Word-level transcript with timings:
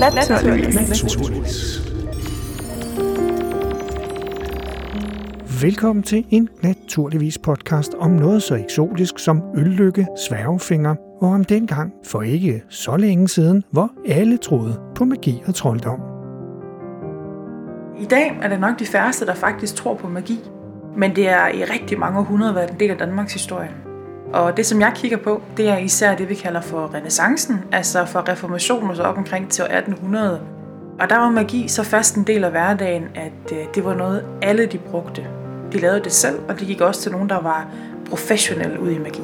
Naturligvis. 0.00 0.74
Naturligvis. 0.74 1.80
Velkommen 5.62 6.02
til 6.02 6.24
en 6.30 6.48
Naturligvis 6.62 7.38
podcast 7.38 7.94
om 7.98 8.10
noget 8.10 8.42
så 8.42 8.54
eksotisk 8.54 9.18
som 9.18 9.42
øllykke, 9.56 10.06
sværgefinger 10.28 10.94
og 11.22 11.28
om 11.28 11.44
dengang 11.44 11.92
for 12.04 12.22
ikke 12.22 12.62
så 12.68 12.96
længe 12.96 13.28
siden, 13.28 13.64
hvor 13.70 13.90
alle 14.08 14.36
troede 14.36 14.80
på 14.94 15.04
magi 15.04 15.42
og 15.46 15.54
trolddom. 15.54 16.00
I 18.00 18.04
dag 18.04 18.38
er 18.42 18.48
det 18.48 18.60
nok 18.60 18.78
de 18.78 18.86
færreste, 18.86 19.26
der 19.26 19.34
faktisk 19.34 19.74
tror 19.74 19.94
på 19.94 20.08
magi. 20.08 20.38
Men 20.96 21.16
det 21.16 21.28
er 21.28 21.48
i 21.48 21.64
rigtig 21.64 21.98
mange 21.98 22.18
århundreder 22.18 22.54
været 22.54 22.70
en 22.70 22.80
del 22.80 22.90
af 22.90 22.98
Danmarks 22.98 23.32
historie. 23.32 23.89
Og 24.32 24.56
det, 24.56 24.66
som 24.66 24.80
jeg 24.80 24.92
kigger 24.94 25.16
på, 25.16 25.42
det 25.56 25.68
er 25.68 25.76
især 25.76 26.16
det, 26.16 26.28
vi 26.28 26.34
kalder 26.34 26.60
for 26.60 26.94
renaissancen, 26.94 27.60
altså 27.72 28.04
for 28.04 28.28
reformationen 28.28 28.96
så 28.96 29.02
op 29.02 29.16
omkring 29.16 29.50
til 29.50 29.64
år 29.64 29.68
1800. 29.68 30.40
Og 31.00 31.10
der 31.10 31.18
var 31.18 31.30
magi 31.30 31.68
så 31.68 31.82
fast 31.82 32.16
en 32.16 32.24
del 32.24 32.44
af 32.44 32.50
hverdagen, 32.50 33.04
at 33.14 33.52
øh, 33.52 33.58
det 33.74 33.84
var 33.84 33.94
noget, 33.94 34.24
alle 34.42 34.66
de 34.66 34.78
brugte. 34.78 35.26
De 35.72 35.78
lavede 35.78 36.00
det 36.00 36.12
selv, 36.12 36.38
og 36.48 36.60
det 36.60 36.66
gik 36.66 36.80
også 36.80 37.00
til 37.00 37.12
nogen, 37.12 37.28
der 37.28 37.40
var 37.40 37.68
professionelle 38.08 38.80
ud 38.80 38.90
i 38.90 38.98
magi. 38.98 39.22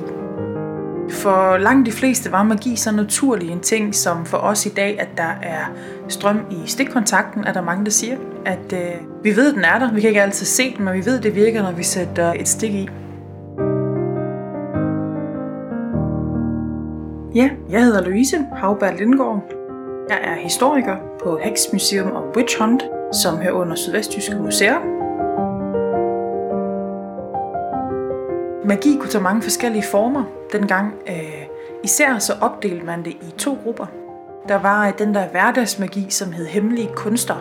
For 1.10 1.56
langt 1.56 1.86
de 1.86 1.92
fleste 1.92 2.32
var 2.32 2.42
magi 2.42 2.76
så 2.76 2.92
naturlig 2.92 3.50
en 3.50 3.60
ting, 3.60 3.94
som 3.94 4.26
for 4.26 4.36
os 4.36 4.66
i 4.66 4.68
dag, 4.68 5.00
at 5.00 5.08
der 5.16 5.32
er 5.42 5.64
strøm 6.08 6.40
i 6.50 6.68
stikkontakten, 6.68 7.44
er 7.44 7.52
der 7.52 7.62
mange, 7.62 7.84
der 7.84 7.90
siger, 7.90 8.16
at 8.44 8.72
øh, 8.72 9.24
vi 9.24 9.36
ved, 9.36 9.48
at 9.48 9.54
den 9.54 9.64
er 9.64 9.78
der. 9.78 9.92
Vi 9.92 10.00
kan 10.00 10.08
ikke 10.08 10.22
altid 10.22 10.46
se 10.46 10.76
den, 10.76 10.84
men 10.84 10.94
vi 10.94 11.04
ved, 11.04 11.18
at 11.18 11.22
det 11.22 11.34
virker, 11.34 11.62
når 11.62 11.72
vi 11.72 11.82
sætter 11.82 12.32
et 12.32 12.48
stik 12.48 12.74
i. 12.74 12.88
Ja, 17.36 17.50
jeg 17.70 17.84
hedder 17.84 18.04
Louise 18.04 18.36
Havberg 18.52 18.94
Lindgaard. 18.98 19.42
Jeg 20.08 20.18
er 20.22 20.34
historiker 20.34 20.96
på 21.22 21.38
Hex 21.42 21.60
Museum 21.72 22.10
og 22.10 22.36
Witch 22.36 22.60
Hunt, 22.60 22.82
som 23.12 23.36
hører 23.36 23.52
under 23.52 23.74
Sydvestjyske 23.74 24.36
Museer. 24.36 24.78
Magi 28.66 28.96
kunne 29.00 29.10
tage 29.10 29.22
mange 29.22 29.42
forskellige 29.42 29.84
former 29.90 30.24
dengang. 30.52 30.94
Øh, 31.08 31.46
især 31.84 32.18
så 32.18 32.32
opdelte 32.40 32.86
man 32.86 33.04
det 33.04 33.12
i 33.12 33.34
to 33.38 33.58
grupper. 33.64 33.86
Der 34.48 34.56
var 34.58 34.86
øh, 34.86 34.98
den 34.98 35.14
der 35.14 35.28
hverdagsmagi, 35.28 36.06
som 36.10 36.32
hed 36.32 36.46
hemmelige 36.46 36.90
kunster. 36.94 37.36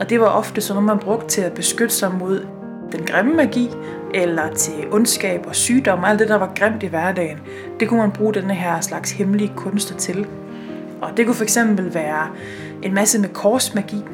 Og 0.00 0.10
det 0.10 0.20
var 0.20 0.26
ofte 0.26 0.60
sådan 0.60 0.82
noget, 0.82 0.96
man 0.96 1.04
brugte 1.04 1.28
til 1.28 1.42
at 1.42 1.52
beskytte 1.52 1.94
sig 1.94 2.14
mod 2.14 2.46
den 2.92 3.06
grimme 3.06 3.34
magi, 3.34 3.70
eller 4.14 4.54
til 4.54 4.74
ondskab 4.90 5.44
og 5.46 5.54
sygdom, 5.54 6.02
og 6.02 6.10
alt 6.10 6.18
det, 6.18 6.28
der 6.28 6.36
var 6.36 6.52
grimt 6.54 6.82
i 6.82 6.86
hverdagen. 6.86 7.38
Det 7.80 7.88
kunne 7.88 8.00
man 8.00 8.10
bruge 8.10 8.34
denne 8.34 8.54
her 8.54 8.80
slags 8.80 9.10
hemmelige 9.10 9.52
kunster 9.56 9.96
til. 9.96 10.26
Og 11.02 11.16
det 11.16 11.26
kunne 11.26 11.34
fx 11.34 11.58
være 11.94 12.26
en 12.82 12.94
masse 12.94 13.20
med 13.20 13.28
korsmagi. 13.28 14.04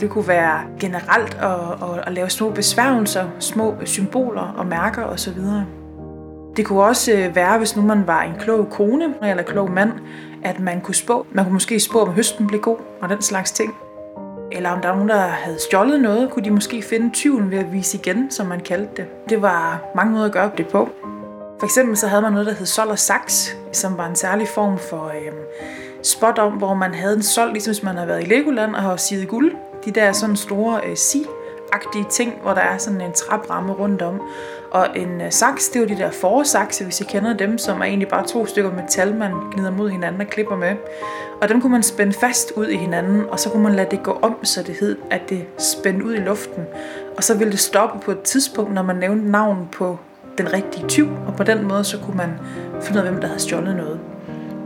Det 0.00 0.10
kunne 0.10 0.28
være 0.28 0.60
generelt 0.80 1.38
at, 1.42 1.88
at, 1.90 2.04
at 2.06 2.12
lave 2.12 2.30
små 2.30 2.50
besværgelser, 2.50 3.24
små 3.38 3.74
symboler 3.84 4.54
og 4.56 4.66
mærker 4.66 5.02
osv. 5.02 5.38
Det 6.56 6.66
kunne 6.66 6.82
også 6.82 7.12
øh, 7.12 7.36
være, 7.36 7.58
hvis 7.58 7.76
nu 7.76 7.82
man 7.82 8.06
var 8.06 8.22
en 8.22 8.34
klog 8.40 8.70
kone 8.70 9.14
eller 9.22 9.42
klog 9.42 9.70
mand, 9.70 9.92
at 10.44 10.60
man 10.60 10.80
kunne 10.80 10.94
spå. 10.94 11.26
Man 11.32 11.44
kunne 11.44 11.52
måske 11.52 11.80
spå, 11.80 11.98
om 11.98 12.12
høsten 12.12 12.46
blev 12.46 12.60
god 12.60 12.76
og 13.00 13.08
den 13.08 13.22
slags 13.22 13.52
ting. 13.52 13.74
Eller 14.56 14.70
om 14.70 14.80
der 14.80 14.88
var 14.88 14.94
nogen, 14.94 15.08
der 15.08 15.26
havde 15.26 15.58
stjålet 15.60 16.00
noget, 16.00 16.30
kunne 16.30 16.44
de 16.44 16.50
måske 16.50 16.82
finde 16.82 17.10
tyven 17.10 17.50
ved 17.50 17.58
at 17.58 17.72
vise 17.72 17.98
igen, 17.98 18.30
som 18.30 18.46
man 18.46 18.60
kaldte 18.60 18.92
det. 18.96 19.06
Det 19.28 19.42
var 19.42 19.84
mange 19.94 20.12
måder 20.12 20.26
at 20.26 20.32
gøre 20.32 20.50
det 20.56 20.68
på. 20.68 20.88
For 21.58 21.64
eksempel 21.64 21.96
så 21.96 22.06
havde 22.06 22.22
man 22.22 22.32
noget, 22.32 22.46
der 22.46 22.52
hed 22.52 22.66
sol 22.66 22.88
og 22.88 22.98
saks, 22.98 23.56
som 23.72 23.98
var 23.98 24.06
en 24.08 24.16
særlig 24.16 24.48
form 24.48 24.78
for 24.78 25.06
øh, 25.06 25.32
spot 26.02 26.38
om, 26.38 26.52
hvor 26.52 26.74
man 26.74 26.94
havde 26.94 27.16
en 27.16 27.22
sol, 27.22 27.52
ligesom 27.52 27.72
hvis 27.72 27.82
man 27.82 27.94
havde 27.94 28.08
været 28.08 28.22
i 28.22 28.26
Legoland 28.26 28.74
og 28.74 28.82
har 28.82 28.96
siget 28.96 29.28
guld. 29.28 29.52
De 29.84 29.90
der 29.90 30.12
sådan 30.12 30.36
store 30.36 30.80
øh, 30.86 30.96
si 30.96 31.26
agtige 31.72 32.06
ting, 32.10 32.34
hvor 32.42 32.54
der 32.54 32.60
er 32.60 32.78
sådan 32.78 33.00
en 33.00 33.12
trapramme 33.12 33.72
rundt 33.72 34.02
om. 34.02 34.20
Og 34.70 34.86
en 34.96 35.20
øh, 35.20 35.32
saks, 35.32 35.68
det 35.68 35.76
er 35.76 35.80
jo 35.80 35.86
de 35.88 36.02
der 36.02 36.10
forsakse, 36.10 36.84
hvis 36.84 37.00
I 37.00 37.04
kender 37.04 37.36
dem, 37.36 37.58
som 37.58 37.80
er 37.80 37.84
egentlig 37.84 38.08
bare 38.08 38.26
to 38.26 38.46
stykker 38.46 38.72
metal, 38.72 39.14
man 39.14 39.32
gnider 39.52 39.70
mod 39.70 39.90
hinanden 39.90 40.20
og 40.20 40.26
klipper 40.26 40.56
med. 40.56 40.74
Og 41.42 41.48
dem 41.48 41.60
kunne 41.60 41.72
man 41.72 41.82
spænde 41.82 42.12
fast 42.12 42.52
ud 42.56 42.66
i 42.66 42.76
hinanden, 42.76 43.24
og 43.30 43.40
så 43.40 43.50
kunne 43.50 43.62
man 43.62 43.74
lade 43.74 43.90
det 43.90 44.02
gå 44.02 44.18
om, 44.22 44.44
så 44.44 44.62
det 44.62 44.76
hed, 44.80 44.96
at 45.10 45.28
det 45.28 45.46
spændte 45.58 46.04
ud 46.04 46.14
i 46.14 46.18
luften. 46.18 46.64
Og 47.16 47.24
så 47.24 47.38
ville 47.38 47.52
det 47.52 47.60
stoppe 47.60 48.04
på 48.04 48.10
et 48.10 48.20
tidspunkt, 48.20 48.74
når 48.74 48.82
man 48.82 48.96
nævnte 48.96 49.30
navn 49.30 49.68
på 49.72 49.98
den 50.38 50.52
rigtige 50.52 50.88
tyv, 50.88 51.08
og 51.26 51.36
på 51.36 51.44
den 51.44 51.68
måde 51.68 51.84
så 51.84 51.98
kunne 51.98 52.16
man 52.16 52.30
finde 52.82 53.00
ud 53.00 53.04
af, 53.04 53.10
hvem 53.10 53.20
der 53.20 53.28
havde 53.28 53.40
stjålet 53.40 53.76
noget. 53.76 54.00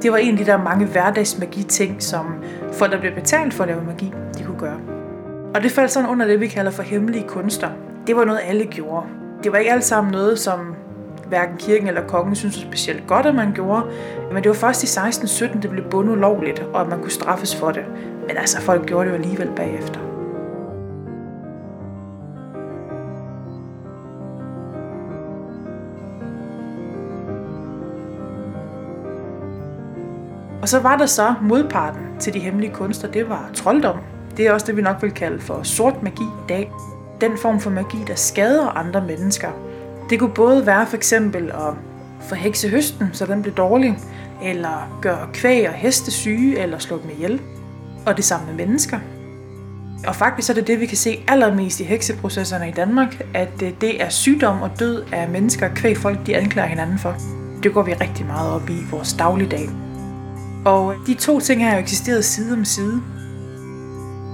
Det 0.02 0.12
var 0.12 0.18
en 0.18 0.32
af 0.32 0.38
de 0.38 0.46
der 0.46 0.56
mange 0.56 0.86
hverdagsmagi-ting, 0.86 2.02
som 2.02 2.44
folk, 2.72 2.92
der 2.92 3.00
blev 3.00 3.14
betalt 3.14 3.54
for 3.54 3.64
at 3.64 3.68
lave 3.68 3.84
magi, 3.84 4.12
de 4.38 4.44
kunne 4.44 4.58
gøre. 4.58 4.95
Og 5.56 5.62
det 5.62 5.72
faldt 5.72 5.90
sådan 5.90 6.08
under 6.08 6.26
det, 6.26 6.40
vi 6.40 6.46
kalder 6.46 6.70
for 6.70 6.82
hemmelige 6.82 7.28
kunster. 7.28 7.68
Det 8.06 8.16
var 8.16 8.24
noget, 8.24 8.40
alle 8.44 8.64
gjorde. 8.64 9.06
Det 9.44 9.52
var 9.52 9.58
ikke 9.58 9.72
alt 9.72 9.84
sammen 9.84 10.12
noget, 10.12 10.38
som 10.38 10.74
hverken 11.28 11.56
kirken 11.56 11.88
eller 11.88 12.06
kongen 12.06 12.34
synes 12.34 12.56
var 12.56 12.66
specielt 12.66 13.06
godt, 13.06 13.26
at 13.26 13.34
man 13.34 13.52
gjorde. 13.52 13.82
Men 14.32 14.42
det 14.42 14.48
var 14.48 14.54
først 14.54 14.82
i 14.82 14.86
1617, 14.86 15.62
det 15.62 15.70
blev 15.70 15.84
bundet 15.90 16.12
ulovligt, 16.12 16.58
og 16.58 16.80
at 16.80 16.88
man 16.88 17.00
kunne 17.00 17.10
straffes 17.10 17.56
for 17.56 17.70
det. 17.70 17.84
Men 18.28 18.36
altså, 18.36 18.60
folk 18.60 18.86
gjorde 18.86 19.04
det 19.04 19.10
jo 19.10 19.22
alligevel 19.22 19.50
bagefter. 19.56 20.00
Og 30.62 30.68
så 30.68 30.80
var 30.80 30.96
der 30.96 31.06
så 31.06 31.34
modparten 31.42 32.02
til 32.20 32.34
de 32.34 32.38
hemmelige 32.38 32.72
kunster, 32.72 33.08
det 33.08 33.28
var 33.28 33.50
trolddom. 33.54 34.15
Det 34.36 34.46
er 34.46 34.52
også 34.52 34.66
det, 34.66 34.76
vi 34.76 34.82
nok 34.82 35.02
vil 35.02 35.10
kalde 35.10 35.40
for 35.40 35.62
sort 35.62 36.02
magi 36.02 36.22
i 36.22 36.48
dag. 36.48 36.72
Den 37.20 37.38
form 37.38 37.60
for 37.60 37.70
magi, 37.70 37.98
der 38.06 38.14
skader 38.14 38.68
andre 38.68 39.04
mennesker. 39.06 39.48
Det 40.10 40.18
kunne 40.18 40.34
både 40.34 40.66
være 40.66 40.86
for 40.86 40.96
eksempel 40.96 41.50
at 41.50 41.74
forhekse 42.28 42.68
høsten, 42.68 43.08
så 43.12 43.26
den 43.26 43.42
blev 43.42 43.54
dårlig, 43.54 43.98
eller 44.44 44.98
gøre 45.02 45.28
kvæg 45.32 45.68
og 45.68 45.74
heste 45.74 46.10
syge, 46.10 46.58
eller 46.58 46.78
slå 46.78 47.00
dem 47.02 47.10
ihjel. 47.10 47.40
Og 48.06 48.16
det 48.16 48.24
samme 48.24 48.46
med 48.46 48.66
mennesker. 48.66 48.98
Og 50.06 50.16
faktisk 50.16 50.50
er 50.50 50.54
det 50.54 50.66
det, 50.66 50.80
vi 50.80 50.86
kan 50.86 50.96
se 50.96 51.24
allermest 51.28 51.80
i 51.80 51.84
hekseprocesserne 51.84 52.68
i 52.68 52.72
Danmark, 52.72 53.22
at 53.34 53.60
det 53.60 54.02
er 54.02 54.08
sygdom 54.08 54.62
og 54.62 54.70
død 54.78 55.04
af 55.12 55.28
mennesker, 55.28 55.68
kvæg 55.74 55.96
folk 55.96 56.26
de 56.26 56.36
anklager 56.36 56.68
hinanden 56.68 56.98
for. 56.98 57.16
Det 57.62 57.74
går 57.74 57.82
vi 57.82 57.92
rigtig 57.92 58.26
meget 58.26 58.50
op 58.50 58.70
i 58.70 58.72
i 58.72 58.86
vores 58.90 59.12
dagligdag. 59.12 59.68
Og 60.64 60.94
de 61.06 61.14
to 61.14 61.40
ting 61.40 61.64
har 61.64 61.74
jo 61.74 61.80
eksisteret 61.80 62.24
side 62.24 62.52
om 62.52 62.64
side. 62.64 63.02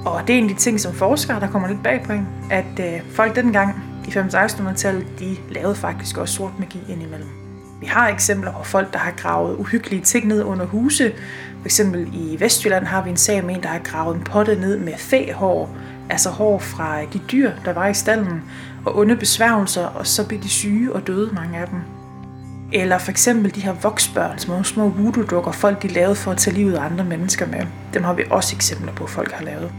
Og 0.04 0.22
det 0.26 0.34
er 0.34 0.38
en 0.38 0.44
af 0.48 0.54
de 0.54 0.60
ting, 0.60 0.80
som 0.80 0.92
forskere, 0.92 1.40
der 1.40 1.50
kommer 1.50 1.68
lidt 1.68 1.82
bag 1.82 2.02
på 2.04 2.12
en, 2.12 2.28
at 2.50 2.80
øh, 2.80 3.00
folk 3.10 3.36
dengang 3.36 3.82
i 4.08 4.10
1500-tallet, 4.10 5.06
de 5.18 5.36
lavede 5.50 5.74
faktisk 5.74 6.18
også 6.18 6.34
sort 6.34 6.52
magi 6.58 6.80
indimellem. 6.88 7.28
Vi 7.80 7.86
har 7.86 8.08
eksempler 8.08 8.52
på 8.52 8.64
folk, 8.64 8.92
der 8.92 8.98
har 8.98 9.10
gravet 9.10 9.56
uhyggelige 9.56 10.02
ting 10.02 10.26
ned 10.26 10.44
under 10.44 10.66
huse. 10.66 11.12
For 11.60 11.64
eksempel 11.64 12.08
i 12.12 12.40
Vestjylland 12.40 12.84
har 12.84 13.02
vi 13.02 13.10
en 13.10 13.16
sag 13.16 13.44
med 13.44 13.54
en, 13.54 13.62
der 13.62 13.68
har 13.68 13.78
gravet 13.78 14.16
en 14.16 14.24
potte 14.24 14.54
ned 14.54 14.78
med 14.78 14.92
fæhår, 14.96 15.76
altså 16.10 16.30
hår 16.30 16.58
fra 16.58 17.04
de 17.04 17.20
dyr, 17.32 17.50
der 17.64 17.72
var 17.72 17.86
i 17.86 17.94
stallen, 17.94 18.42
og 18.84 18.98
onde 18.98 19.16
besværgelser, 19.16 19.86
og 19.86 20.06
så 20.06 20.28
blev 20.28 20.42
de 20.42 20.48
syge 20.48 20.92
og 20.92 21.06
døde 21.06 21.30
mange 21.34 21.58
af 21.58 21.68
dem. 21.68 21.78
Eller 22.72 22.98
for 22.98 23.10
eksempel 23.10 23.54
de 23.54 23.60
her 23.60 23.72
voksbørn, 23.72 24.38
som 24.38 24.54
er 24.54 24.62
små 24.62 24.88
voodoo-dukker, 24.88 25.52
folk 25.52 25.82
de 25.82 25.88
lavede 25.88 26.14
for 26.14 26.30
at 26.30 26.36
tage 26.36 26.56
livet 26.56 26.74
af 26.74 26.84
andre 26.84 27.04
mennesker 27.04 27.46
med. 27.46 27.66
Dem 27.94 28.04
har 28.04 28.12
vi 28.12 28.22
også 28.30 28.56
eksempler 28.56 28.92
på, 28.92 29.06
folk 29.06 29.32
har 29.32 29.44
lavet. 29.44 29.72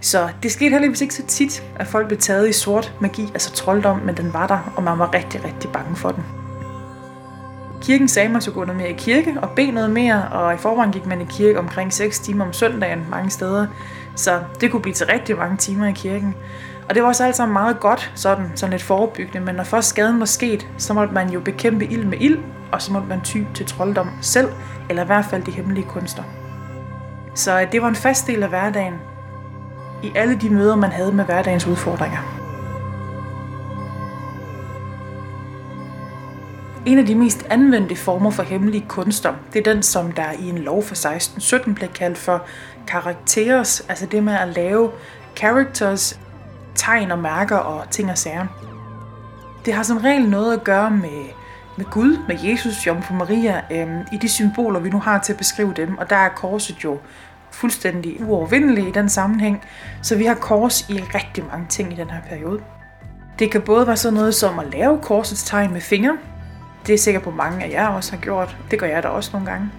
Så 0.00 0.28
det 0.42 0.52
skete 0.52 0.70
heldigvis 0.70 1.00
ikke 1.00 1.14
så 1.14 1.26
tit, 1.26 1.64
at 1.76 1.86
folk 1.86 2.06
blev 2.06 2.18
taget 2.18 2.48
i 2.48 2.52
sort 2.52 2.94
magi, 3.00 3.22
altså 3.22 3.52
trolddom, 3.52 3.98
men 3.98 4.16
den 4.16 4.32
var 4.32 4.46
der, 4.46 4.72
og 4.76 4.82
man 4.82 4.98
var 4.98 5.14
rigtig, 5.14 5.44
rigtig 5.44 5.70
bange 5.72 5.96
for 5.96 6.10
den. 6.10 6.24
Kirken 7.82 8.08
sagde, 8.08 8.26
at 8.26 8.32
man 8.32 8.40
skulle 8.40 8.54
gå 8.54 8.64
noget 8.64 8.80
mere 8.80 8.90
i 8.90 8.96
kirke 8.98 9.34
og 9.42 9.50
bede 9.56 9.72
noget 9.72 9.90
mere, 9.90 10.28
og 10.28 10.54
i 10.54 10.56
forvejen 10.56 10.92
gik 10.92 11.06
man 11.06 11.20
i 11.20 11.24
kirke 11.24 11.58
omkring 11.58 11.92
6 11.92 12.18
timer 12.18 12.44
om 12.44 12.52
søndagen 12.52 13.06
mange 13.10 13.30
steder, 13.30 13.66
så 14.16 14.40
det 14.60 14.70
kunne 14.70 14.82
blive 14.82 14.94
til 14.94 15.06
rigtig 15.06 15.36
mange 15.36 15.56
timer 15.56 15.86
i 15.86 15.92
kirken. 15.92 16.34
Og 16.88 16.94
det 16.94 17.02
var 17.02 17.08
også 17.08 17.24
alt 17.24 17.36
sammen 17.36 17.52
meget 17.52 17.80
godt, 17.80 18.12
sådan, 18.14 18.52
sådan 18.54 18.70
lidt 18.70 18.82
forebyggende, 18.82 19.40
men 19.46 19.54
når 19.54 19.64
først 19.64 19.88
skaden 19.88 20.20
var 20.20 20.26
sket, 20.26 20.68
så 20.78 20.94
måtte 20.94 21.14
man 21.14 21.30
jo 21.30 21.40
bekæmpe 21.40 21.84
ild 21.84 22.04
med 22.04 22.18
ild, 22.20 22.38
og 22.72 22.82
så 22.82 22.92
måtte 22.92 23.08
man 23.08 23.20
ty 23.20 23.38
til 23.54 23.66
trolddom 23.66 24.10
selv, 24.20 24.48
eller 24.88 25.02
i 25.02 25.06
hvert 25.06 25.24
fald 25.24 25.42
de 25.42 25.50
hemmelige 25.50 25.86
kunster. 25.86 26.22
Så 27.34 27.60
øh, 27.60 27.72
det 27.72 27.82
var 27.82 27.88
en 27.88 27.94
fast 27.94 28.26
del 28.26 28.42
af 28.42 28.48
hverdagen, 28.48 28.94
i 30.02 30.12
alle 30.14 30.38
de 30.40 30.50
møder, 30.50 30.76
man 30.76 30.90
havde 30.90 31.12
med 31.12 31.24
hverdagens 31.24 31.66
udfordringer. 31.66 32.40
En 36.86 36.98
af 36.98 37.06
de 37.06 37.14
mest 37.14 37.46
anvendte 37.50 37.96
former 37.96 38.30
for 38.30 38.42
hemmelige 38.42 38.84
kunster, 38.88 39.34
det 39.52 39.58
er 39.66 39.72
den, 39.72 39.82
som 39.82 40.12
der 40.12 40.32
i 40.32 40.48
en 40.48 40.58
lov 40.58 40.82
fra 40.82 40.92
1617 40.92 41.74
blev 41.74 41.88
kaldt 41.88 42.18
for 42.18 42.42
karakteres, 42.86 43.86
altså 43.88 44.06
det 44.06 44.24
med 44.24 44.32
at 44.32 44.48
lave 44.48 44.90
characters, 45.36 46.20
tegn 46.74 47.10
og 47.10 47.18
mærker 47.18 47.56
og 47.56 47.90
ting 47.90 48.10
og 48.10 48.18
sager. 48.18 48.46
Det 49.64 49.74
har 49.74 49.82
som 49.82 49.96
regel 49.96 50.28
noget 50.28 50.52
at 50.52 50.64
gøre 50.64 50.90
med, 50.90 51.24
med 51.76 51.84
Gud, 51.84 52.18
med 52.28 52.38
Jesus, 52.42 52.86
Jomfru 52.86 53.14
Maria, 53.14 53.60
øh, 53.70 53.88
i 54.12 54.16
de 54.16 54.28
symboler, 54.28 54.80
vi 54.80 54.90
nu 54.90 54.98
har 54.98 55.18
til 55.18 55.32
at 55.32 55.38
beskrive 55.38 55.72
dem, 55.76 55.98
og 55.98 56.10
der 56.10 56.16
er 56.16 56.28
korset 56.28 56.84
jo 56.84 56.98
fuldstændig 57.52 58.24
uovervindelig 58.24 58.88
i 58.88 58.90
den 58.90 59.08
sammenhæng, 59.08 59.64
så 60.02 60.16
vi 60.16 60.24
har 60.24 60.34
kors 60.34 60.90
i 60.90 61.00
rigtig 61.14 61.44
mange 61.52 61.66
ting 61.68 61.92
i 61.92 61.96
den 61.96 62.10
her 62.10 62.20
periode. 62.28 62.60
Det 63.38 63.50
kan 63.50 63.60
både 63.60 63.86
være 63.86 63.96
sådan 63.96 64.14
noget 64.14 64.34
som 64.34 64.58
at 64.58 64.66
lave 64.72 64.98
korsets 65.02 65.44
tegn 65.44 65.72
med 65.72 65.80
fingre. 65.80 66.18
Det 66.86 66.94
er 66.94 66.98
sikkert 66.98 67.22
på 67.22 67.30
mange 67.30 67.64
af 67.64 67.70
jer 67.70 67.88
også 67.88 68.12
har 68.12 68.18
gjort. 68.18 68.56
Det 68.70 68.78
gør 68.78 68.86
jeg 68.86 69.02
da 69.02 69.08
også 69.08 69.30
nogle 69.32 69.50
gange. 69.50 69.70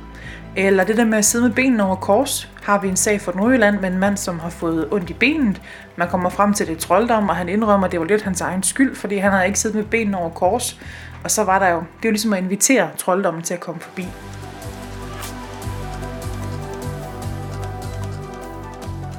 Eller 0.55 0.83
det 0.83 0.97
der 0.97 1.05
med 1.05 1.17
at 1.17 1.25
sidde 1.25 1.47
med 1.47 1.55
benene 1.55 1.83
over 1.83 1.95
kors, 1.95 2.49
har 2.63 2.79
vi 2.79 2.87
en 2.87 2.95
sag 2.95 3.21
fra 3.21 3.31
Nordjylland 3.35 3.79
med 3.79 3.91
en 3.91 3.99
mand, 3.99 4.17
som 4.17 4.39
har 4.39 4.49
fået 4.49 4.87
ondt 4.91 5.09
i 5.09 5.13
benet. 5.13 5.61
Man 5.95 6.09
kommer 6.09 6.29
frem 6.29 6.53
til 6.53 6.67
det 6.67 6.77
trolddom, 6.77 7.29
og 7.29 7.35
han 7.35 7.49
indrømmer, 7.49 7.87
at 7.87 7.91
det 7.91 7.99
var 7.99 8.05
lidt 8.05 8.21
hans 8.21 8.41
egen 8.41 8.63
skyld, 8.63 8.95
fordi 8.95 9.17
han 9.17 9.31
havde 9.31 9.47
ikke 9.47 9.59
siddet 9.59 9.77
med 9.77 9.85
benene 9.85 10.17
over 10.17 10.29
kors. 10.29 10.79
Og 11.23 11.31
så 11.31 11.43
var 11.43 11.59
der 11.59 11.69
jo, 11.69 11.77
det 11.77 12.05
er 12.05 12.09
jo 12.09 12.11
ligesom 12.11 12.33
at 12.33 12.43
invitere 12.43 12.89
trolddommen 12.97 13.43
til 13.43 13.53
at 13.53 13.59
komme 13.59 13.81
forbi. 13.81 14.07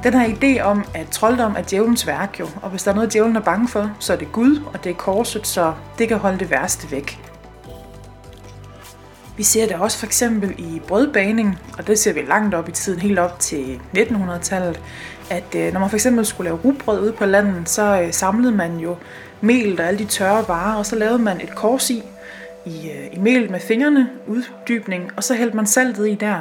Den 0.03 0.13
her 0.13 0.35
idé 0.35 0.61
om, 0.61 0.85
at 0.93 1.07
trolddom 1.07 1.55
er 1.57 1.61
djævelens 1.69 2.07
værk 2.07 2.39
jo, 2.39 2.47
og 2.61 2.69
hvis 2.69 2.83
der 2.83 2.91
er 2.91 2.95
noget, 2.95 3.13
djævlen 3.13 3.35
er 3.35 3.41
bange 3.41 3.67
for, 3.67 3.91
så 3.99 4.13
er 4.13 4.17
det 4.17 4.31
Gud, 4.31 4.61
og 4.73 4.83
det 4.83 4.89
er 4.89 4.93
korset, 4.93 5.47
så 5.47 5.73
det 5.97 6.07
kan 6.07 6.17
holde 6.17 6.39
det 6.39 6.51
værste 6.51 6.91
væk. 6.91 7.19
Vi 9.37 9.43
ser 9.43 9.67
det 9.67 9.75
også 9.75 9.97
for 9.97 10.05
eksempel 10.05 10.55
i 10.57 10.81
brødbaning, 10.87 11.59
og 11.77 11.87
det 11.87 11.99
ser 11.99 12.13
vi 12.13 12.21
langt 12.21 12.55
op 12.55 12.69
i 12.69 12.71
tiden, 12.71 12.99
helt 12.99 13.19
op 13.19 13.39
til 13.39 13.79
1900-tallet, 13.97 14.81
at 15.29 15.55
øh, 15.55 15.73
når 15.73 15.79
man 15.79 15.89
for 15.89 15.97
eksempel 15.97 16.25
skulle 16.25 16.49
lave 16.49 16.59
rugbrød 16.63 17.01
ude 17.01 17.11
på 17.11 17.25
landet, 17.25 17.69
så 17.69 18.01
øh, 18.01 18.13
samlede 18.13 18.51
man 18.51 18.77
jo 18.77 18.95
mel 19.41 19.81
og 19.81 19.87
alle 19.87 19.99
de 19.99 20.05
tørre 20.05 20.47
varer, 20.47 20.75
og 20.75 20.85
så 20.85 20.95
lavede 20.95 21.19
man 21.19 21.41
et 21.41 21.55
kors 21.55 21.89
i, 21.89 22.03
i, 22.65 22.89
øh, 22.89 23.13
i 23.13 23.17
melet 23.19 23.49
med 23.49 23.59
fingrene, 23.59 24.09
uddybning, 24.27 25.11
og 25.17 25.23
så 25.23 25.33
hældte 25.33 25.55
man 25.55 25.65
saltet 25.67 26.09
i 26.09 26.15
der. 26.15 26.39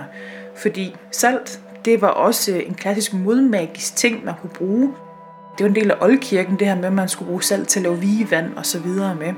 Fordi 0.57 0.97
salt, 1.11 1.61
det 1.85 2.03
var 2.03 2.09
også 2.09 2.53
øh, 2.53 2.63
en 2.67 2.75
klassisk 2.75 3.15
modmagisk 3.15 3.97
ting, 3.97 4.25
man 4.25 4.35
kunne 4.41 4.51
bruge. 4.51 4.95
Det 5.59 5.65
var 5.65 5.69
en 5.69 5.75
del 5.75 5.91
af 5.91 5.97
oldkirken, 6.01 6.59
det 6.59 6.67
her 6.67 6.75
med, 6.75 6.85
at 6.85 6.93
man 6.93 7.09
skulle 7.09 7.29
bruge 7.29 7.43
salt 7.43 7.69
til 7.69 7.81
at 7.81 7.83
lave 7.83 7.99
vigevand 7.99 8.57
og 8.57 8.67
så 8.67 8.79
videre 8.79 9.15
med. 9.15 9.33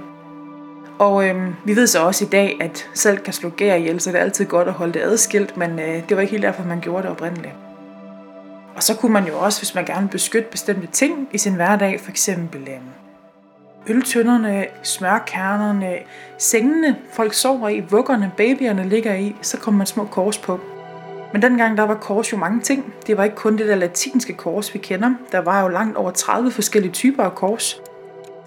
Og 0.98 1.28
øhm, 1.28 1.54
vi 1.64 1.76
ved 1.76 1.86
så 1.86 2.02
også 2.02 2.24
i 2.24 2.28
dag, 2.28 2.56
at 2.60 2.90
salt 2.94 3.22
kan 3.22 3.32
slå 3.32 3.48
gær 3.48 3.74
ihjel, 3.74 4.00
så 4.00 4.12
det 4.12 4.18
er 4.18 4.22
altid 4.22 4.44
godt 4.44 4.68
at 4.68 4.74
holde 4.74 4.92
det 4.92 5.00
adskilt, 5.00 5.56
men 5.56 5.78
øh, 5.78 6.08
det 6.08 6.16
var 6.16 6.20
ikke 6.20 6.30
helt 6.30 6.42
derfor, 6.42 6.64
man 6.64 6.80
gjorde 6.80 7.02
det 7.02 7.10
oprindeligt. 7.10 7.54
Og 8.76 8.82
så 8.82 8.96
kunne 8.96 9.12
man 9.12 9.26
jo 9.26 9.38
også, 9.38 9.60
hvis 9.60 9.74
man 9.74 9.84
gerne 9.84 10.02
vil 10.02 10.12
beskytte 10.12 10.48
bestemte 10.50 10.86
ting 10.86 11.28
i 11.32 11.38
sin 11.38 11.54
hverdag, 11.54 12.00
for 12.00 12.10
eksempel 12.10 12.60
øh, 12.60 12.78
øltønderne, 13.88 14.66
smørkernerne, 14.82 15.94
sengene, 16.38 16.96
folk 17.12 17.34
sover 17.34 17.68
i, 17.68 17.80
vuggerne, 17.80 18.32
babyerne 18.36 18.88
ligger 18.88 19.14
i, 19.14 19.36
så 19.42 19.58
kommer 19.58 19.78
man 19.78 19.86
små 19.86 20.04
kors 20.04 20.38
på. 20.38 20.60
Men 21.34 21.42
dengang 21.42 21.76
der 21.76 21.82
var 21.82 21.94
kors 21.94 22.32
jo 22.32 22.36
mange 22.36 22.60
ting. 22.60 22.94
Det 23.06 23.16
var 23.16 23.24
ikke 23.24 23.36
kun 23.36 23.58
det 23.58 23.68
der 23.68 23.74
latinske 23.74 24.32
kors, 24.32 24.74
vi 24.74 24.78
kender. 24.78 25.14
Der 25.32 25.38
var 25.38 25.62
jo 25.62 25.68
langt 25.68 25.96
over 25.96 26.10
30 26.10 26.50
forskellige 26.50 26.92
typer 26.92 27.22
af 27.22 27.34
kors. 27.34 27.80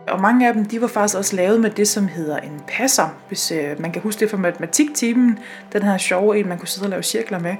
Og 0.08 0.22
mange 0.22 0.48
af 0.48 0.54
dem, 0.54 0.66
de 0.66 0.82
var 0.82 0.88
faktisk 0.88 1.18
også 1.18 1.36
lavet 1.36 1.62
med 1.62 1.70
det, 1.70 1.88
som 1.88 2.08
hedder 2.08 2.38
en 2.38 2.62
passer, 2.68 3.10
hvis 3.28 3.52
øh, 3.52 3.82
man 3.82 3.92
kan 3.92 4.02
huske 4.02 4.20
det 4.20 4.30
fra 4.30 4.38
matematiktimen, 4.38 5.40
den 5.74 5.84
her 5.84 5.98
sjove 5.98 6.40
en, 6.40 6.48
man 6.48 6.58
kunne 6.58 6.68
sidde 6.68 6.86
og 6.86 6.90
lave 6.90 7.04
cirkler 7.04 7.40
med. 7.40 7.56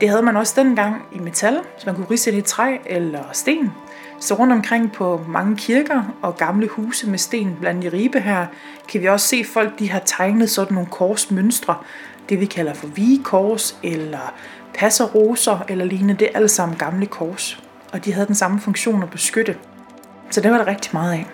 Det 0.00 0.08
havde 0.08 0.22
man 0.22 0.36
også 0.36 0.54
dengang 0.56 1.02
i 1.14 1.18
metal, 1.18 1.58
så 1.78 1.82
man 1.86 1.94
kunne 1.94 2.06
ridse 2.10 2.30
det 2.30 2.38
i 2.38 2.40
træ 2.40 2.76
eller 2.86 3.22
sten. 3.32 3.70
Så 4.20 4.34
rundt 4.34 4.52
omkring 4.52 4.92
på 4.92 5.20
mange 5.28 5.56
kirker 5.56 6.16
og 6.22 6.36
gamle 6.36 6.68
huse 6.68 7.10
med 7.10 7.18
sten, 7.18 7.56
blandt 7.60 7.84
i 7.84 7.88
Ribe 7.88 8.20
her, 8.20 8.46
kan 8.88 9.00
vi 9.00 9.08
også 9.08 9.28
se 9.28 9.44
folk, 9.44 9.78
de 9.78 9.90
har 9.90 10.02
tegnet 10.04 10.50
sådan 10.50 10.74
nogle 10.74 10.90
korsmønstre. 10.90 11.74
Det 12.28 12.40
vi 12.40 12.46
kalder 12.46 12.74
for 12.74 12.86
vigekors 12.86 13.76
eller 13.82 14.34
passerroser 14.74 15.64
eller 15.68 15.84
lignende, 15.84 16.14
det 16.14 16.28
er 16.28 16.36
alle 16.36 16.48
sammen 16.48 16.78
gamle 16.78 17.06
kors. 17.06 17.62
Og 17.92 18.04
de 18.04 18.12
havde 18.12 18.26
den 18.26 18.34
samme 18.34 18.60
funktion 18.60 19.02
at 19.02 19.10
beskytte. 19.10 19.56
Så 20.30 20.40
det 20.40 20.50
var 20.50 20.58
der 20.58 20.66
rigtig 20.66 20.90
meget 20.92 21.12
af. 21.12 21.26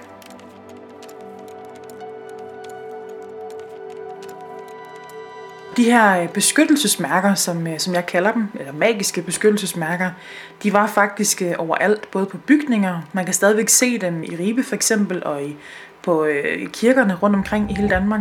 De 5.78 5.84
her 5.84 6.22
øh, 6.22 6.28
beskyttelsesmærker, 6.28 7.34
som, 7.34 7.66
øh, 7.66 7.78
som 7.78 7.94
jeg 7.94 8.06
kalder 8.06 8.32
dem, 8.32 8.48
eller 8.54 8.72
magiske 8.72 9.22
beskyttelsesmærker, 9.22 10.10
de 10.62 10.72
var 10.72 10.86
faktisk 10.86 11.42
øh, 11.42 11.54
overalt, 11.58 12.10
både 12.10 12.26
på 12.26 12.38
bygninger, 12.38 13.00
man 13.12 13.24
kan 13.24 13.34
stadigvæk 13.34 13.68
se 13.68 13.98
dem 13.98 14.22
i 14.22 14.36
Ribe 14.36 14.62
for 14.62 14.74
eksempel, 14.74 15.24
og 15.24 15.42
i, 15.42 15.56
på 16.02 16.24
øh, 16.24 16.68
kirkerne 16.68 17.14
rundt 17.14 17.36
omkring 17.36 17.70
i 17.70 17.74
hele 17.74 17.88
Danmark, 17.88 18.20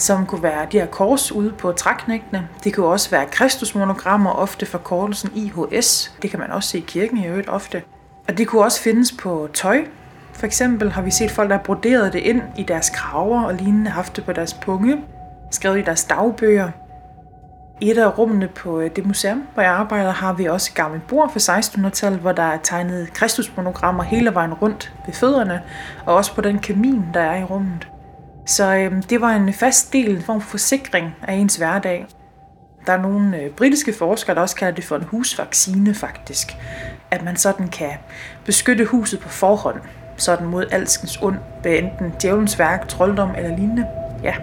som 0.00 0.26
kunne 0.26 0.42
være 0.42 0.66
de 0.72 0.78
her 0.78 0.86
kors 0.86 1.32
ude 1.32 1.52
på 1.52 1.72
træknægtene. 1.72 2.48
Det 2.64 2.74
kunne 2.74 2.86
også 2.86 3.10
være 3.10 3.26
kristusmonogrammer, 3.26 4.30
ofte 4.30 4.66
forkortelsen 4.66 5.30
IHS. 5.34 6.14
Det 6.22 6.30
kan 6.30 6.38
man 6.38 6.50
også 6.50 6.68
se 6.68 6.78
i 6.78 6.84
kirken 6.86 7.16
i 7.16 7.26
øvrigt 7.26 7.48
ofte. 7.48 7.82
Og 8.28 8.38
det 8.38 8.46
kunne 8.46 8.62
også 8.62 8.80
findes 8.80 9.12
på 9.12 9.48
tøj. 9.54 9.84
For 10.32 10.46
eksempel 10.46 10.92
har 10.92 11.02
vi 11.02 11.10
set 11.10 11.30
folk, 11.30 11.50
der 11.50 11.56
har 11.56 11.62
broderet 11.62 12.12
det 12.12 12.18
ind 12.18 12.42
i 12.56 12.62
deres 12.62 12.90
kraver 12.90 13.42
og 13.42 13.54
lignende, 13.54 13.90
haft 13.90 14.16
det 14.16 14.24
på 14.24 14.32
deres 14.32 14.54
punge 14.54 14.98
skrevet 15.50 15.78
i 15.78 15.82
deres 15.82 16.04
dagbøger. 16.04 16.70
I 17.80 17.90
et 17.90 17.98
af 17.98 18.18
rummene 18.18 18.48
på 18.48 18.80
øh, 18.80 18.90
det 18.96 19.06
museum, 19.06 19.42
hvor 19.54 19.62
jeg 19.62 19.72
arbejder, 19.72 20.10
har 20.10 20.32
vi 20.32 20.44
også 20.44 20.70
et 20.72 20.74
gammelt 20.74 21.06
bord 21.06 21.32
fra 21.32 21.58
1600-tallet, 21.58 22.20
hvor 22.20 22.32
der 22.32 22.42
er 22.42 22.58
tegnet 22.62 23.12
kristusmonogrammer 23.12 24.02
hele 24.02 24.34
vejen 24.34 24.54
rundt 24.54 24.92
ved 25.06 25.14
fødderne, 25.14 25.62
og 26.06 26.14
også 26.14 26.34
på 26.34 26.40
den 26.40 26.58
kamin, 26.58 27.04
der 27.14 27.20
er 27.20 27.40
i 27.40 27.44
rummet. 27.44 27.88
Så 28.50 28.74
øh, 28.74 29.02
det 29.10 29.20
var 29.20 29.30
en 29.30 29.52
fast 29.52 29.92
del, 29.92 30.16
en 30.16 30.22
form 30.22 30.40
for 30.40 30.50
forsikring 30.50 31.14
af 31.22 31.34
ens 31.34 31.56
hverdag. 31.56 32.06
Der 32.86 32.92
er 32.92 33.02
nogle 33.02 33.40
øh, 33.40 33.50
britiske 33.50 33.92
forskere, 33.92 34.34
der 34.34 34.42
også 34.42 34.56
kalder 34.56 34.74
det 34.74 34.84
for 34.84 34.96
en 34.96 35.02
husvaccine 35.02 35.94
faktisk. 35.94 36.56
At 37.10 37.24
man 37.24 37.36
sådan 37.36 37.68
kan 37.68 37.90
beskytte 38.44 38.84
huset 38.84 39.20
på 39.20 39.28
forhånd, 39.28 39.80
sådan 40.16 40.46
mod 40.46 40.66
alskens 40.72 41.18
ond, 41.22 41.36
ved 41.64 41.78
enten 41.78 42.12
djævelens 42.22 42.58
værk, 42.58 42.88
trolddom 42.88 43.30
eller 43.36 43.56
lignende. 43.56 43.86
Ja, 44.22 44.34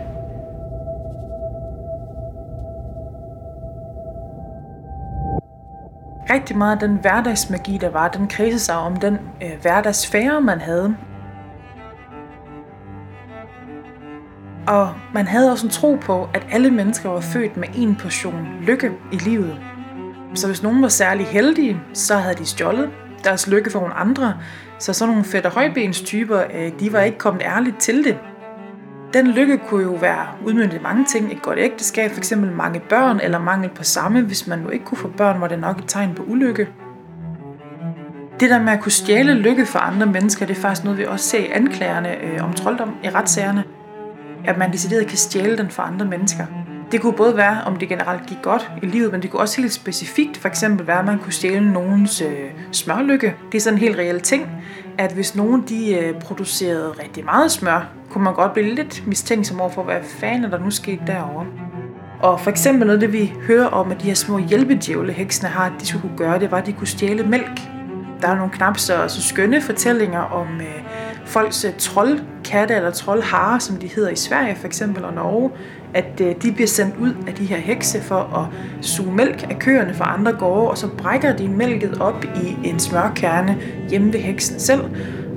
rigtig 6.29 6.57
meget 6.57 6.81
af 6.81 6.89
den 6.89 6.97
hverdagsmagi, 7.01 7.77
der 7.77 7.89
var, 7.89 8.07
den 8.07 8.27
kredsede 8.27 8.59
sig 8.59 8.77
om 8.77 8.95
den 8.95 9.19
øh, 9.43 9.61
hverdagsfære, 9.61 10.41
man 10.41 10.61
havde. 10.61 10.95
Og 14.67 14.93
man 15.13 15.27
havde 15.27 15.51
også 15.51 15.65
en 15.65 15.71
tro 15.71 15.95
på, 15.95 16.29
at 16.33 16.47
alle 16.51 16.71
mennesker 16.71 17.09
var 17.09 17.19
født 17.19 17.57
med 17.57 17.67
en 17.75 17.95
portion 17.95 18.47
lykke 18.61 18.91
i 19.11 19.15
livet. 19.15 19.57
Så 20.33 20.47
hvis 20.47 20.63
nogen 20.63 20.81
var 20.81 20.87
særlig 20.87 21.25
heldige, 21.25 21.81
så 21.93 22.15
havde 22.15 22.35
de 22.35 22.45
stjålet 22.45 22.89
deres 23.23 23.47
lykke 23.47 23.69
for 23.69 23.79
nogle 23.79 23.93
andre. 23.93 24.33
Så 24.79 24.93
sådan 24.93 25.09
nogle 25.09 25.25
fætter 25.25 25.49
højbens 25.49 26.01
typer, 26.01 26.43
øh, 26.53 26.71
de 26.79 26.93
var 26.93 27.01
ikke 27.01 27.17
kommet 27.17 27.41
ærligt 27.41 27.79
til 27.79 28.03
det. 28.03 28.17
Den 29.13 29.27
lykke 29.27 29.57
kunne 29.57 29.83
jo 29.83 29.91
være 29.91 30.27
udmyndet 30.45 30.81
mange 30.81 31.05
ting. 31.05 31.31
Et 31.31 31.41
godt 31.41 31.59
ægteskab, 31.59 32.11
f.eks. 32.11 32.33
mange 32.35 32.79
børn 32.89 33.19
eller 33.23 33.39
mangel 33.39 33.69
på 33.69 33.83
samme. 33.83 34.21
Hvis 34.21 34.47
man 34.47 34.59
nu 34.59 34.69
ikke 34.69 34.85
kunne 34.85 34.97
få 34.97 35.07
børn, 35.17 35.41
var 35.41 35.47
det 35.47 35.59
nok 35.59 35.77
et 35.77 35.83
tegn 35.87 36.15
på 36.15 36.23
ulykke. 36.23 36.67
Det 38.39 38.49
der 38.49 38.61
med 38.61 38.73
at 38.73 38.81
kunne 38.81 38.91
stjæle 38.91 39.33
lykke 39.33 39.65
for 39.65 39.79
andre 39.79 40.05
mennesker, 40.05 40.45
det 40.45 40.57
er 40.57 40.61
faktisk 40.61 40.83
noget, 40.83 40.99
vi 40.99 41.05
også 41.05 41.25
ser 41.25 41.39
i 41.39 41.47
anklagerne 41.51 42.21
øh, 42.21 42.43
om 42.43 42.53
trolddom 42.53 42.95
i 43.03 43.09
retssagerne. 43.09 43.63
At 44.45 44.57
man 44.57 44.71
decideret 44.71 45.07
kan 45.07 45.17
stjæle 45.17 45.57
den 45.57 45.69
fra 45.69 45.87
andre 45.87 46.05
mennesker. 46.05 46.45
Det 46.91 47.01
kunne 47.01 47.13
både 47.13 47.37
være, 47.37 47.61
om 47.65 47.75
det 47.75 47.89
generelt 47.89 48.25
gik 48.25 48.37
godt 48.41 48.71
i 48.81 48.85
livet, 48.85 49.11
men 49.11 49.21
det 49.21 49.31
kunne 49.31 49.39
også 49.39 49.61
helt 49.61 49.73
specifikt 49.73 50.37
for 50.37 50.47
eksempel 50.47 50.87
være, 50.87 50.99
at 50.99 51.05
man 51.05 51.19
kunne 51.19 51.33
stjæle 51.33 51.73
nogens 51.73 52.21
øh, 52.21 52.49
smørlykke. 52.71 53.35
Det 53.51 53.57
er 53.57 53.61
sådan 53.61 53.79
en 53.79 53.81
helt 53.81 53.97
reel 53.97 54.21
ting, 54.21 54.49
at 54.97 55.11
hvis 55.13 55.35
nogen 55.35 55.63
de 55.69 55.95
øh, 55.95 56.19
producerede 56.19 56.93
rigtig 57.03 57.25
meget 57.25 57.51
smør, 57.51 57.89
kunne 58.09 58.23
man 58.23 58.33
godt 58.33 58.53
blive 58.53 58.75
lidt 58.75 59.07
mistænksom 59.07 59.61
over 59.61 59.69
for, 59.69 59.83
hvad 59.83 60.01
fanden 60.03 60.43
er 60.43 60.49
der 60.49 60.59
nu 60.59 60.71
sket 60.71 60.99
derovre. 61.07 61.45
Og 62.21 62.41
for 62.41 62.49
eksempel 62.49 62.87
noget 62.87 63.01
det, 63.01 63.13
vi 63.13 63.33
hører 63.47 63.67
om, 63.67 63.91
at 63.91 64.01
de 64.01 64.07
her 64.07 64.13
små 64.13 64.37
hjælpedjævle 64.37 65.13
heksene 65.13 65.49
har, 65.49 65.65
at 65.65 65.71
de 65.81 65.85
skulle 65.85 66.01
kunne 66.01 66.17
gøre, 66.17 66.39
det 66.39 66.51
var, 66.51 66.57
at 66.57 66.65
de 66.65 66.73
kunne 66.73 66.87
stjæle 66.87 67.23
mælk. 67.23 67.61
Der 68.21 68.27
er 68.27 68.35
nogle 68.35 68.51
knap 68.51 68.77
så, 68.77 69.07
så 69.07 69.21
skønne 69.21 69.61
fortællinger 69.61 70.19
om 70.19 70.47
øh, 70.61 70.83
folks 71.27 71.65
øh, 71.65 71.71
troldkatte 71.77 72.75
eller 72.75 72.91
troldhare, 72.91 73.59
som 73.59 73.77
de 73.77 73.87
hedder 73.87 74.09
i 74.09 74.15
Sverige 74.15 74.55
for 74.55 74.67
eksempel 74.67 75.05
og 75.05 75.13
Norge, 75.13 75.51
at 75.93 76.21
øh, 76.21 76.35
de 76.41 76.51
bliver 76.51 76.67
sendt 76.67 76.95
ud 76.99 77.13
af 77.27 77.33
de 77.33 77.45
her 77.45 77.57
hekse 77.57 78.01
for 78.01 78.15
at 78.15 78.85
suge 78.85 79.15
mælk 79.15 79.45
af 79.49 79.59
køerne 79.59 79.93
fra 79.93 80.13
andre 80.13 80.31
gårde, 80.31 80.69
og 80.69 80.77
så 80.77 80.87
brækker 80.97 81.35
de 81.35 81.47
mælket 81.47 81.97
op 82.01 82.23
i 82.23 82.67
en 82.67 82.79
smørkerne 82.79 83.57
hjemme 83.89 84.13
ved 84.13 84.19
heksen 84.19 84.59
selv, 84.59 84.81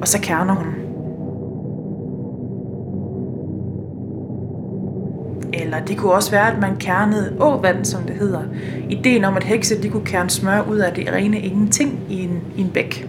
og 0.00 0.08
så 0.08 0.20
kerner 0.22 0.54
hun. 0.54 0.66
Eller 5.52 5.84
det 5.84 5.96
kunne 5.96 6.12
også 6.12 6.30
være, 6.30 6.52
at 6.52 6.60
man 6.60 6.76
kernede 6.76 7.36
åvand, 7.40 7.84
som 7.84 8.02
det 8.02 8.16
hedder. 8.16 8.42
Ideen 8.88 9.24
om, 9.24 9.36
at 9.36 9.44
hekse 9.44 9.82
de 9.82 9.88
kunne 9.88 10.04
kerne 10.04 10.30
smør 10.30 10.62
ud 10.70 10.78
af 10.78 10.92
det 10.92 11.12
rene 11.12 11.40
ingenting 11.40 12.00
i 12.08 12.22
en, 12.22 12.40
i 12.56 12.60
en 12.60 12.70
bæk. 12.70 13.08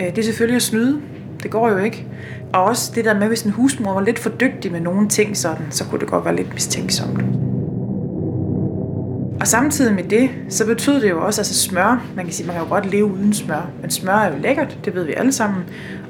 Øh, 0.00 0.06
det 0.06 0.18
er 0.18 0.22
selvfølgelig 0.22 0.56
at 0.56 0.62
snyde. 0.62 1.00
Det 1.42 1.50
går 1.50 1.70
jo 1.70 1.76
ikke. 1.76 2.06
Og 2.52 2.64
også 2.64 2.92
det 2.94 3.04
der 3.04 3.18
med, 3.18 3.28
hvis 3.28 3.42
en 3.42 3.50
husmor 3.50 3.92
var 3.94 4.00
lidt 4.00 4.18
for 4.18 4.30
dygtig 4.30 4.72
med 4.72 4.80
nogle 4.80 5.08
ting 5.08 5.36
sådan, 5.36 5.66
så 5.70 5.84
kunne 5.84 6.00
det 6.00 6.08
godt 6.08 6.24
være 6.24 6.36
lidt 6.36 6.52
mistænksomt. 6.52 7.22
Og 9.40 9.48
samtidig 9.48 9.94
med 9.94 10.04
det, 10.04 10.30
så 10.48 10.66
betyder 10.66 11.00
det 11.00 11.10
jo 11.10 11.26
også, 11.26 11.40
altså 11.40 11.54
smør, 11.54 12.04
man 12.16 12.24
kan 12.24 12.34
sige, 12.34 12.46
man 12.46 12.56
kan 12.56 12.64
jo 12.64 12.68
godt 12.68 12.90
leve 12.90 13.04
uden 13.04 13.32
smør, 13.32 13.70
men 13.80 13.90
smør 13.90 14.12
er 14.12 14.32
jo 14.32 14.38
lækkert, 14.38 14.78
det 14.84 14.94
ved 14.94 15.04
vi 15.04 15.12
alle 15.12 15.32
sammen. 15.32 15.64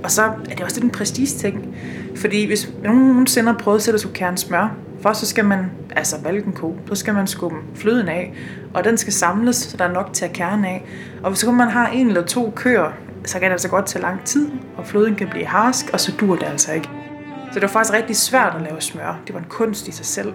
Og 0.05 0.11
så 0.11 0.23
er 0.23 0.55
det 0.57 0.61
også 0.61 0.77
lidt 0.77 0.85
en 0.85 0.91
prestige 0.91 1.27
ting, 1.27 1.77
fordi 2.17 2.47
hvis 2.47 2.73
nogen 2.83 3.07
nogensinde 3.07 3.53
har 3.53 3.59
prøvet 3.59 3.89
at 3.89 4.01
skulle 4.01 4.15
kerne 4.15 4.39
smør, 4.39 4.77
Først 5.03 5.21
så 5.21 5.27
skal 5.27 5.45
man, 5.45 5.71
altså 5.97 6.17
valgen 6.23 6.53
ko, 6.53 6.77
så 6.89 6.95
skal 6.95 7.15
man 7.15 7.27
skubbe 7.27 7.57
fløden 7.75 8.09
af, 8.09 8.35
og 8.75 8.85
den 8.85 8.97
skal 8.97 9.13
samles, 9.13 9.57
så 9.57 9.77
der 9.77 9.85
er 9.85 9.93
nok 9.93 10.13
til 10.13 10.25
at 10.25 10.33
kerne 10.33 10.69
af. 10.69 10.85
Og 11.23 11.31
hvis 11.31 11.47
man 11.47 11.69
har 11.69 11.87
en 11.87 12.07
eller 12.07 12.23
to 12.23 12.53
køer, 12.57 12.93
så 13.25 13.39
kan 13.39 13.43
det 13.43 13.53
altså 13.53 13.69
godt 13.69 13.87
tage 13.87 14.03
lang 14.03 14.25
tid, 14.25 14.51
og 14.77 14.87
floden 14.87 15.15
kan 15.15 15.29
blive 15.29 15.47
harsk, 15.47 15.91
og 15.93 16.01
så 16.01 16.13
dur 16.21 16.37
det 16.37 16.47
altså 16.47 16.73
ikke. 16.73 16.89
Så 17.53 17.55
det 17.55 17.63
var 17.63 17.69
faktisk 17.69 17.95
rigtig 17.95 18.17
svært 18.17 18.55
at 18.55 18.63
lave 18.63 18.81
smør. 18.81 19.21
Det 19.27 19.35
var 19.35 19.41
en 19.41 19.47
kunst 19.49 19.89
i 19.89 19.93
sig 19.93 20.07
selv. 20.07 20.35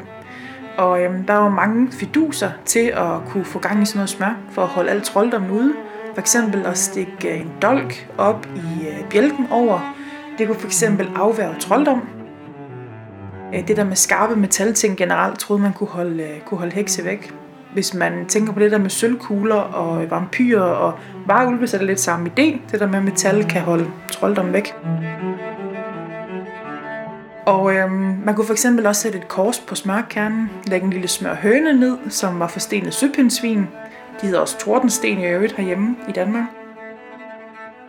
Og 0.78 1.04
øhm, 1.04 1.24
der 1.24 1.34
var 1.34 1.50
mange 1.50 1.92
fiduser 1.92 2.52
til 2.66 2.80
at 2.80 3.26
kunne 3.30 3.46
få 3.46 3.60
gang 3.60 3.82
i 3.82 3.86
sådan 3.86 3.98
noget 3.98 4.10
smør, 4.10 4.38
for 4.52 4.62
at 4.62 4.68
holde 4.68 4.90
alt 4.90 5.04
trolddommen 5.04 5.52
ude. 5.52 5.74
For 6.14 6.22
eksempel 6.22 6.66
at 6.66 6.78
stikke 6.78 7.34
øh, 7.34 7.42
en 7.42 7.52
dolk 7.62 8.10
op 8.18 8.48
i 8.56 8.88
øh, 8.88 9.10
bjælken 9.10 9.48
over. 9.52 9.96
Det 10.38 10.48
kunne 10.48 10.60
for 10.60 10.68
eksempel 10.68 11.10
afværge 11.16 11.56
trolddom. 11.60 12.02
Øh, 13.54 13.68
det 13.68 13.78
der 13.78 13.84
med 13.84 13.96
skarpe 13.96 14.36
metalting 14.36 14.98
generelt, 14.98 15.40
troede 15.40 15.62
man 15.62 15.74
kunne 15.74 15.90
holde, 15.90 16.24
øh, 16.24 16.42
kunne 16.46 16.58
holde 16.58 16.74
hekse 16.74 17.06
væk. 17.06 17.34
Hvis 17.74 17.94
man 17.94 18.26
tænker 18.26 18.54
på 18.54 18.60
det 18.60 18.72
der 18.72 18.78
med 18.78 18.90
sølvkugler 18.90 19.56
og 19.56 20.12
vampyrer 20.12 20.62
og 20.62 20.94
varulve, 21.26 21.68
så 21.68 21.78
er 21.78 21.80
det 21.80 21.88
lidt 21.88 22.00
samme 22.00 22.30
idé. 22.30 22.72
Det 22.72 22.80
der 22.80 22.88
med 22.88 23.02
metal 23.02 23.44
kan 23.44 23.62
holde 23.62 23.88
trolddom 24.12 24.54
væk. 24.54 24.74
Og 27.46 27.76
øhm, 27.76 28.22
man 28.26 28.36
kunne 28.36 28.46
for 28.46 28.54
eksempel 28.54 28.86
også 28.86 29.02
sætte 29.02 29.18
et 29.18 29.28
kors 29.28 29.60
på 29.60 29.76
smørkernen, 29.76 30.50
lægge 30.66 30.86
en 30.86 30.94
lille 30.94 31.08
smørhøne 31.08 31.80
ned, 31.80 31.98
som 32.10 32.40
var 32.40 32.48
forstenet 32.48 32.94
søpindsvin. 32.94 33.68
De 34.22 34.26
hedder 34.26 34.40
også 34.40 34.60
tordensten 34.60 35.20
i 35.20 35.26
øvrigt 35.26 35.56
herhjemme 35.56 35.96
i 36.10 36.12
Danmark. 36.12 36.44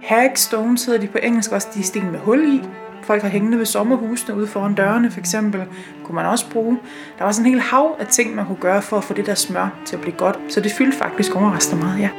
Hagstones 0.02 0.84
hedder 0.84 1.00
de 1.00 1.06
på 1.06 1.18
engelsk 1.22 1.52
også, 1.52 1.68
de 1.74 1.82
sten 1.82 2.10
med 2.10 2.18
hul 2.18 2.54
i. 2.54 2.62
Folk 3.08 3.22
har 3.22 3.28
hængende 3.28 3.58
ved 3.58 3.66
sommerhusene 3.66 4.36
ude 4.36 4.46
foran 4.46 4.74
dørene 4.74 5.10
for 5.10 5.20
eksempel, 5.20 5.64
kunne 6.04 6.14
man 6.14 6.26
også 6.26 6.50
bruge. 6.50 6.78
Der 7.18 7.24
var 7.24 7.32
sådan 7.32 7.46
en 7.46 7.52
hel 7.52 7.60
hav 7.60 7.96
af 7.98 8.06
ting, 8.06 8.34
man 8.34 8.46
kunne 8.46 8.58
gøre 8.60 8.82
for 8.82 8.96
at 8.96 9.04
få 9.04 9.14
det 9.14 9.26
der 9.26 9.34
smør 9.34 9.68
til 9.86 9.96
at 9.96 10.02
blive 10.02 10.16
godt. 10.16 10.38
Så 10.48 10.60
det 10.60 10.72
fyldte 10.72 10.98
faktisk 10.98 11.36
overraskende 11.36 11.82
meget, 11.82 12.00
ja. 12.00 12.10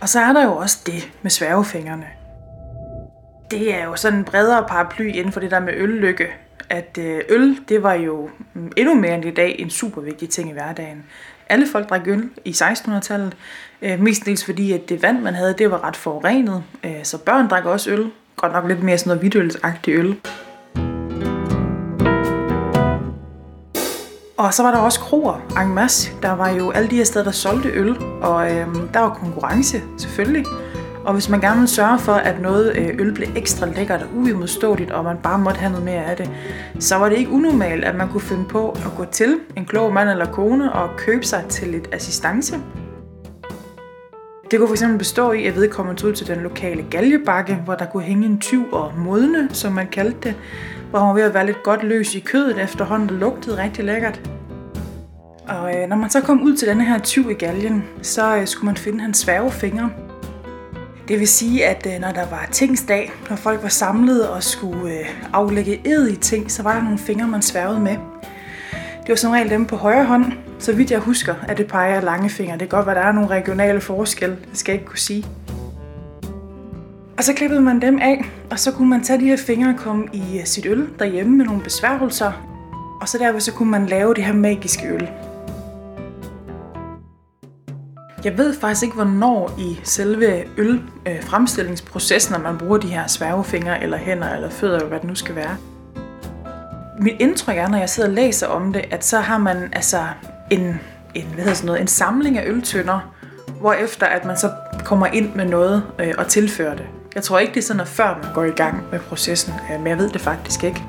Og 0.00 0.08
så 0.08 0.20
er 0.20 0.32
der 0.32 0.44
jo 0.44 0.56
også 0.56 0.78
det 0.86 1.12
med 1.22 1.30
sværgefingrene. 1.30 2.23
Det 3.54 3.74
er 3.74 3.84
jo 3.84 3.96
sådan 3.96 4.18
en 4.18 4.24
bredere 4.24 4.64
paraply 4.68 5.12
inden 5.14 5.32
for 5.32 5.40
det 5.40 5.50
der 5.50 5.60
med 5.60 5.72
øllykke. 5.76 6.26
At 6.70 6.98
øh, 7.00 7.20
øl, 7.28 7.58
det 7.68 7.82
var 7.82 7.92
jo 7.92 8.30
mm, 8.54 8.72
endnu 8.76 8.94
mere 8.94 9.14
end 9.14 9.24
i 9.24 9.30
dag 9.30 9.56
en 9.58 9.70
super 9.70 10.00
vigtig 10.00 10.28
ting 10.28 10.50
i 10.50 10.52
hverdagen. 10.52 11.04
Alle 11.48 11.66
folk 11.72 11.88
drak 11.88 12.06
øl 12.06 12.30
i 12.44 12.50
1600-tallet, 12.50 13.36
øh, 13.82 14.06
dels 14.26 14.44
fordi 14.44 14.72
at 14.72 14.88
det 14.88 15.02
vand, 15.02 15.20
man 15.20 15.34
havde, 15.34 15.54
det 15.58 15.70
var 15.70 15.84
ret 15.84 15.96
forurenet. 15.96 16.62
Øh, 16.84 16.90
så 17.02 17.18
børn 17.18 17.48
drak 17.48 17.64
også 17.64 17.90
øl, 17.90 18.10
godt 18.36 18.52
nok 18.52 18.68
lidt 18.68 18.82
mere 18.82 18.98
sådan 18.98 19.08
noget 19.08 19.20
hvidtølsagtigt 19.20 19.98
øl. 19.98 20.16
Og 24.36 24.54
så 24.54 24.62
var 24.62 24.70
der 24.70 24.78
også 24.78 25.00
kroer 25.00 25.62
en 25.62 25.74
masse. 25.74 26.10
Der 26.22 26.32
var 26.32 26.50
jo 26.50 26.70
alle 26.70 26.90
de 26.90 26.96
her 26.96 27.04
steder, 27.04 27.24
der 27.24 27.32
solgte 27.32 27.68
øl, 27.68 27.96
og 28.22 28.52
øhm, 28.52 28.88
der 28.88 29.00
var 29.00 29.14
konkurrence 29.14 29.82
selvfølgelig. 29.98 30.44
Og 31.04 31.12
hvis 31.12 31.28
man 31.28 31.40
gerne 31.40 31.60
vil 31.60 31.68
sørge 31.68 31.98
for, 31.98 32.12
at 32.12 32.40
noget 32.40 32.76
øh, 32.76 32.88
øl 32.98 33.14
blev 33.14 33.28
ekstra 33.36 33.66
lækkert 33.66 34.02
og 34.02 34.08
uimodståeligt, 34.16 34.90
og 34.90 35.04
man 35.04 35.16
bare 35.22 35.38
måtte 35.38 35.60
have 35.60 35.70
noget 35.70 35.84
mere 35.84 36.04
af 36.04 36.16
det, 36.16 36.30
så 36.78 36.96
var 36.96 37.08
det 37.08 37.18
ikke 37.18 37.30
unormalt, 37.30 37.84
at 37.84 37.94
man 37.94 38.08
kunne 38.08 38.20
finde 38.20 38.44
på 38.44 38.70
at 38.70 38.90
gå 38.96 39.04
til 39.04 39.38
en 39.56 39.64
klog 39.64 39.92
mand 39.92 40.08
eller 40.08 40.26
kone 40.26 40.72
og 40.72 40.90
købe 40.96 41.24
sig 41.26 41.44
til 41.48 41.68
lidt 41.68 41.88
assistance. 41.92 42.56
Det 44.50 44.58
kunne 44.58 44.76
fx 44.76 44.82
bestå 44.98 45.32
i, 45.32 45.46
at 45.46 45.56
vedkommende 45.56 46.00
tog 46.00 46.10
ud 46.10 46.14
til 46.14 46.26
den 46.26 46.38
lokale 46.38 46.84
galjebakke, 46.90 47.54
hvor 47.54 47.74
der 47.74 47.86
kunne 47.86 48.02
hænge 48.02 48.26
en 48.26 48.38
tyv 48.38 48.64
og 48.72 48.92
modne, 48.98 49.48
som 49.52 49.72
man 49.72 49.86
kaldte 49.86 50.18
det, 50.22 50.34
hvor 50.90 50.98
han 50.98 51.08
var 51.08 51.14
ved 51.14 51.22
at 51.22 51.34
være 51.34 51.46
lidt 51.46 51.62
godt 51.62 51.82
løs 51.82 52.14
i 52.14 52.20
kødet 52.20 52.62
efterhånden, 52.62 53.08
der 53.08 53.14
lugtede 53.14 53.62
rigtig 53.62 53.84
lækkert. 53.84 54.30
Og 55.48 55.76
øh, 55.76 55.88
når 55.88 55.96
man 55.96 56.10
så 56.10 56.20
kom 56.20 56.42
ud 56.42 56.56
til 56.56 56.68
denne 56.68 56.84
her 56.84 56.98
tyv 56.98 57.30
i 57.30 57.34
galgen, 57.34 57.84
så 58.02 58.36
øh, 58.36 58.46
skulle 58.46 58.66
man 58.66 58.76
finde 58.76 59.00
hans 59.00 59.18
svæve 59.18 59.50
fingre. 59.50 59.90
Det 61.08 61.20
vil 61.20 61.28
sige, 61.28 61.66
at 61.66 61.86
øh, 61.94 62.00
når 62.00 62.10
der 62.10 62.30
var 62.30 62.48
tingsdag, 62.52 63.12
når 63.30 63.36
folk 63.36 63.62
var 63.62 63.68
samlet 63.68 64.28
og 64.28 64.42
skulle 64.42 64.98
øh, 64.98 65.06
aflægge 65.32 65.80
ed 65.84 66.08
i 66.08 66.16
ting, 66.16 66.50
så 66.50 66.62
var 66.62 66.74
der 66.74 66.82
nogle 66.82 66.98
fingre, 66.98 67.28
man 67.28 67.42
sværgede 67.42 67.80
med. 67.80 67.96
Det 68.72 69.08
var 69.08 69.14
som 69.14 69.30
regel 69.30 69.50
dem 69.50 69.66
på 69.66 69.76
højre 69.76 70.04
hånd, 70.04 70.32
så 70.58 70.72
vidt 70.72 70.90
jeg 70.90 70.98
husker, 70.98 71.34
at 71.48 71.58
det 71.58 71.66
peger 71.66 72.00
lange 72.00 72.30
fingre. 72.30 72.52
Det 72.52 72.60
kan 72.60 72.68
godt 72.68 72.86
være, 72.86 72.96
at 72.96 73.02
der 73.02 73.08
er 73.08 73.12
nogle 73.12 73.30
regionale 73.30 73.80
forskelle, 73.80 74.36
det 74.50 74.58
skal 74.58 74.72
jeg 74.72 74.80
ikke 74.80 74.90
kunne 74.90 74.98
sige. 74.98 75.24
Og 77.16 77.24
så 77.24 77.32
klippede 77.34 77.60
man 77.60 77.80
dem 77.80 77.98
af, 77.98 78.24
og 78.50 78.58
så 78.58 78.72
kunne 78.72 78.90
man 78.90 79.04
tage 79.04 79.20
de 79.20 79.24
her 79.24 79.36
fingre 79.36 79.70
og 79.70 79.76
komme 79.76 80.08
i 80.12 80.38
øh, 80.38 80.44
sit 80.44 80.66
øl 80.66 80.88
derhjemme 80.98 81.36
med 81.36 81.44
nogle 81.44 81.62
besværgelser. 81.62 82.32
Og 83.00 83.08
så 83.08 83.18
derved 83.18 83.40
så 83.40 83.52
kunne 83.52 83.70
man 83.70 83.86
lave 83.86 84.14
det 84.14 84.24
her 84.24 84.34
magiske 84.34 84.88
øl. 84.88 85.08
Jeg 88.24 88.38
ved 88.38 88.54
faktisk 88.60 88.82
ikke, 88.82 88.94
hvornår 88.94 89.54
i 89.58 89.80
selve 89.82 90.44
ølfremstillingsprocessen, 90.56 92.34
øh, 92.34 92.42
når 92.42 92.50
man 92.50 92.58
bruger 92.58 92.78
de 92.78 92.86
her 92.86 93.06
sværgefingre, 93.06 93.82
eller 93.82 93.96
hænder, 93.96 94.34
eller 94.34 94.50
fødder, 94.50 94.76
eller 94.76 94.88
hvad 94.88 95.00
det 95.00 95.08
nu 95.08 95.14
skal 95.14 95.34
være. 95.34 95.56
Mit 97.00 97.14
indtryk 97.18 97.56
er, 97.56 97.68
når 97.68 97.78
jeg 97.78 97.88
sidder 97.90 98.08
og 98.08 98.14
læser 98.14 98.46
om 98.46 98.72
det, 98.72 98.84
at 98.90 99.04
så 99.04 99.18
har 99.18 99.38
man 99.38 99.68
altså 99.72 100.04
en, 100.50 100.80
en, 101.14 101.24
hvad 101.24 101.38
hedder 101.38 101.54
sådan 101.54 101.66
noget, 101.66 101.80
en 101.80 101.86
samling 101.86 102.38
af 102.38 102.44
øltønder, 102.46 103.14
hvorefter 103.60 104.06
at 104.06 104.24
man 104.24 104.36
så 104.36 104.50
kommer 104.84 105.06
ind 105.06 105.34
med 105.34 105.44
noget 105.44 105.82
øh, 105.98 106.14
og 106.18 106.26
tilfører 106.26 106.74
det. 106.74 106.86
Jeg 107.14 107.22
tror 107.22 107.38
ikke, 107.38 107.54
det 107.54 107.60
er 107.60 107.64
sådan, 107.64 107.80
at 107.80 107.88
før 107.88 108.18
man 108.22 108.34
går 108.34 108.44
i 108.44 108.50
gang 108.50 108.82
med 108.92 109.00
processen, 109.00 109.54
øh, 109.72 109.78
men 109.78 109.86
jeg 109.86 109.98
ved 109.98 110.10
det 110.10 110.20
faktisk 110.20 110.64
ikke. 110.64 110.82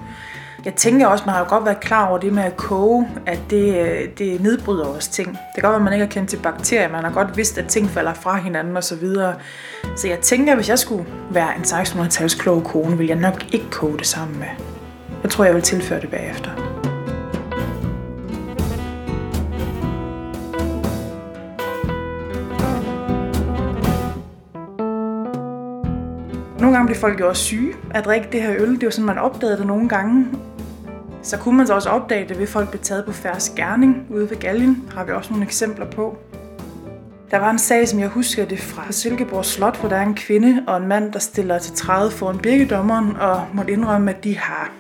Jeg 0.65 0.75
tænker 0.75 1.07
også, 1.07 1.24
man 1.25 1.34
har 1.34 1.41
jo 1.41 1.50
godt 1.50 1.65
været 1.65 1.79
klar 1.79 2.07
over 2.07 2.17
det 2.17 2.34
med 2.34 2.43
at 2.43 2.57
koge, 2.57 3.07
at 3.25 3.39
det, 3.50 3.77
øh, 3.77 4.10
det 4.17 4.41
nedbryder 4.41 4.86
også 4.86 5.12
ting. 5.12 5.27
Det 5.27 5.38
kan 5.55 5.62
godt 5.62 5.72
være, 5.72 5.75
at 5.75 5.84
man 5.84 5.93
ikke 5.93 6.05
har 6.05 6.12
kendt 6.12 6.29
til 6.29 6.38
bakterier, 6.38 6.91
man 6.91 7.03
har 7.03 7.12
godt 7.12 7.38
vidst, 7.38 7.57
at 7.57 7.67
ting 7.67 7.89
falder 7.89 8.13
fra 8.13 8.38
hinanden 8.38 8.77
osv. 8.77 9.00
Så, 9.00 9.34
så 9.95 10.07
jeg 10.07 10.19
tænker, 10.19 10.51
at 10.51 10.57
hvis 10.57 10.69
jeg 10.69 10.79
skulle 10.79 11.05
være 11.31 11.55
en 11.57 11.62
1600-tals 11.62 12.36
klog 12.36 12.63
kone, 12.63 12.98
ville 12.98 13.10
jeg 13.10 13.19
nok 13.19 13.53
ikke 13.53 13.69
koge 13.72 13.98
det 13.98 14.07
sammen 14.07 14.39
med. 14.39 14.48
Jeg 15.24 15.31
tror, 15.31 15.45
jeg 15.45 15.53
vil 15.53 15.62
tilføre 15.62 16.01
det 16.01 16.10
bagefter. 16.10 16.51
Nogle 26.60 26.75
gange 26.75 26.86
blev 26.86 26.98
folk 26.98 27.19
jo 27.19 27.29
også 27.29 27.43
syge 27.43 27.74
af 27.91 28.00
at 28.00 28.05
drikke 28.05 28.27
det 28.31 28.41
her 28.41 28.55
øl. 28.60 28.75
Det 28.75 28.84
var 28.84 28.89
sådan, 28.89 29.05
man 29.05 29.17
opdagede 29.17 29.57
det 29.57 29.67
nogle 29.67 29.89
gange. 29.89 30.27
Så 31.25 31.38
kunne 31.38 31.58
man 31.58 31.67
så 31.67 31.74
også 31.74 31.89
opdage 31.89 32.29
det, 32.29 32.39
ved 32.39 32.48
folk 32.48 32.70
blev 32.70 32.82
taget 32.82 33.05
på 33.05 33.12
færre 33.12 33.39
gerning 33.55 34.08
ude 34.10 34.29
ved 34.29 34.38
galgen. 34.38 34.84
Har 34.96 35.03
vi 35.03 35.12
også 35.12 35.29
nogle 35.29 35.46
eksempler 35.46 35.86
på. 35.86 36.17
Der 37.32 37.38
var 37.38 37.51
en 37.51 37.60
sag, 37.60 37.88
som 37.88 38.00
jeg 38.00 38.08
husker 38.08 38.46
det 38.46 38.60
fra 38.60 38.91
Silkeborg 38.91 39.46
Slot, 39.46 39.79
hvor 39.79 39.89
der 39.89 39.96
er 39.96 40.03
en 40.03 40.15
kvinde 40.15 40.63
og 40.67 40.77
en 40.77 40.88
mand, 40.88 41.13
der 41.13 41.20
stiller 41.20 41.60
til 41.60 41.74
30 41.74 42.12
foran 42.12 42.38
birkedommeren 42.38 43.15
og 43.15 43.48
måtte 43.53 43.74
indrømme, 43.74 44.12
at 44.12 44.24
de 44.24 44.38
har, 44.38 44.72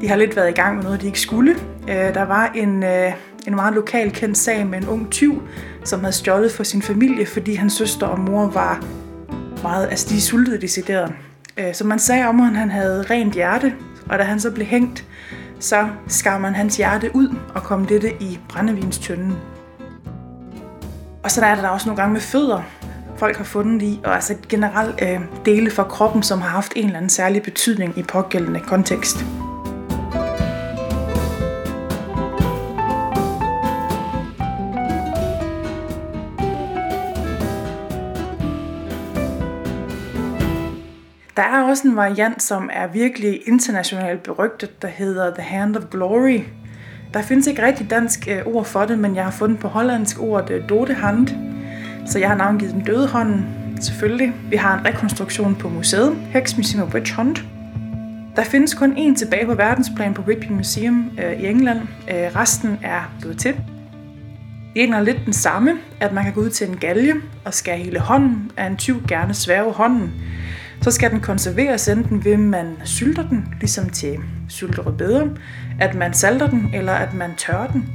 de 0.00 0.08
har 0.08 0.16
lidt 0.16 0.36
været 0.36 0.48
i 0.48 0.52
gang 0.52 0.76
med 0.76 0.84
noget, 0.84 1.00
de 1.00 1.06
ikke 1.06 1.20
skulle. 1.20 1.54
Øh, 1.88 2.14
der 2.14 2.22
var 2.22 2.52
en, 2.54 2.82
øh, 2.82 3.12
en 3.46 3.54
meget 3.54 3.74
lokal 3.74 4.10
kendt 4.10 4.38
sag 4.38 4.66
med 4.66 4.78
en 4.78 4.88
ung 4.88 5.10
tyv, 5.10 5.42
som 5.84 6.00
havde 6.00 6.14
stjålet 6.14 6.52
for 6.52 6.64
sin 6.64 6.82
familie, 6.82 7.26
fordi 7.26 7.54
hans 7.54 7.72
søster 7.72 8.06
og 8.06 8.20
mor 8.20 8.46
var 8.46 8.84
meget, 9.62 9.88
altså 9.90 10.08
de 10.08 10.20
sultede 10.20 10.60
decideret. 10.60 11.12
Øh, 11.56 11.74
så 11.74 11.86
man 11.86 11.98
sagde 11.98 12.26
om, 12.26 12.40
at 12.40 12.56
han 12.56 12.70
havde 12.70 13.02
rent 13.02 13.34
hjerte, 13.34 13.74
og 14.10 14.18
da 14.18 14.22
han 14.22 14.40
så 14.40 14.50
blev 14.50 14.66
hængt, 14.66 15.04
så 15.60 15.88
skar 16.08 16.38
man 16.38 16.54
hans 16.54 16.76
hjerte 16.76 17.10
ud 17.14 17.36
og 17.54 17.62
kom 17.62 17.86
dette 17.86 18.12
i 18.20 18.38
brændevinstønden. 18.48 19.36
Og 21.22 21.30
så 21.30 21.44
er 21.44 21.54
der 21.54 21.68
også 21.68 21.88
nogle 21.88 22.00
gange 22.00 22.12
med 22.12 22.20
fødder, 22.20 22.62
folk 23.16 23.36
har 23.36 23.44
fundet 23.44 23.82
i, 23.82 24.00
og 24.04 24.14
altså 24.14 24.34
generelt 24.48 25.02
øh, 25.02 25.20
dele 25.44 25.70
fra 25.70 25.82
kroppen, 25.82 26.22
som 26.22 26.40
har 26.40 26.48
haft 26.48 26.72
en 26.76 26.84
eller 26.84 26.96
anden 26.96 27.10
særlig 27.10 27.42
betydning 27.42 27.98
i 27.98 28.02
pågældende 28.02 28.60
kontekst. 28.60 29.24
Der 41.38 41.44
er 41.44 41.62
også 41.62 41.88
en 41.88 41.96
variant, 41.96 42.42
som 42.42 42.70
er 42.72 42.86
virkelig 42.86 43.40
internationalt 43.46 44.22
berygtet, 44.22 44.82
der 44.82 44.88
hedder 44.88 45.34
The 45.34 45.42
Hand 45.42 45.76
of 45.76 45.82
Glory. 45.90 46.40
Der 47.14 47.22
findes 47.22 47.46
ikke 47.46 47.66
rigtig 47.66 47.90
dansk 47.90 48.28
øh, 48.30 48.46
ord 48.46 48.64
for 48.64 48.84
det, 48.84 48.98
men 48.98 49.16
jeg 49.16 49.24
har 49.24 49.30
fundet 49.30 49.58
på 49.58 49.68
hollandsk 49.68 50.22
ordet 50.22 50.64
Dode 50.68 50.94
Hand. 50.94 51.28
så 52.06 52.18
jeg 52.18 52.28
har 52.28 52.36
navngivet 52.36 52.74
den 52.74 52.84
døde 52.84 53.08
hånden, 53.08 53.46
selvfølgelig. 53.80 54.34
Vi 54.50 54.56
har 54.56 54.78
en 54.78 54.86
rekonstruktion 54.86 55.56
på 55.56 55.68
museet, 55.68 56.16
Hexmuseum 56.16 56.82
of 56.82 56.94
Witch 56.94 57.14
Hunt. 57.14 57.44
Der 58.36 58.44
findes 58.44 58.74
kun 58.74 58.92
én 58.92 59.16
tilbage 59.16 59.46
på 59.46 59.54
verdensplan 59.54 60.14
på 60.14 60.22
Whitby 60.22 60.50
Museum 60.50 61.10
øh, 61.24 61.40
i 61.40 61.46
England. 61.46 61.80
Øh, 61.80 62.36
resten 62.36 62.78
er 62.82 63.12
gået 63.22 63.38
til. 63.38 63.54
Det 64.74 64.90
er 64.90 65.00
lidt 65.00 65.18
den 65.24 65.32
samme, 65.32 65.72
at 66.00 66.12
man 66.12 66.24
kan 66.24 66.32
gå 66.32 66.40
ud 66.40 66.50
til 66.50 66.68
en 66.68 66.76
galge 66.76 67.14
og 67.44 67.54
skære 67.54 67.76
hele 67.76 67.98
hånden 67.98 68.50
af 68.56 68.66
en 68.66 68.76
tyv 68.76 69.02
gerne 69.08 69.34
sværge 69.34 69.72
hånden. 69.72 70.12
Så 70.82 70.90
skal 70.90 71.10
den 71.10 71.20
konserveres 71.20 71.88
enten 71.88 72.24
ved, 72.24 72.32
at 72.32 72.38
man 72.38 72.76
sylter 72.84 73.28
den, 73.28 73.54
ligesom 73.60 73.90
til 73.90 74.16
sylterødbeder, 74.48 75.26
at 75.80 75.94
man 75.94 76.14
salter 76.14 76.50
den, 76.50 76.70
eller 76.74 76.92
at 76.92 77.14
man 77.14 77.30
tørrer 77.36 77.72
den. 77.72 77.88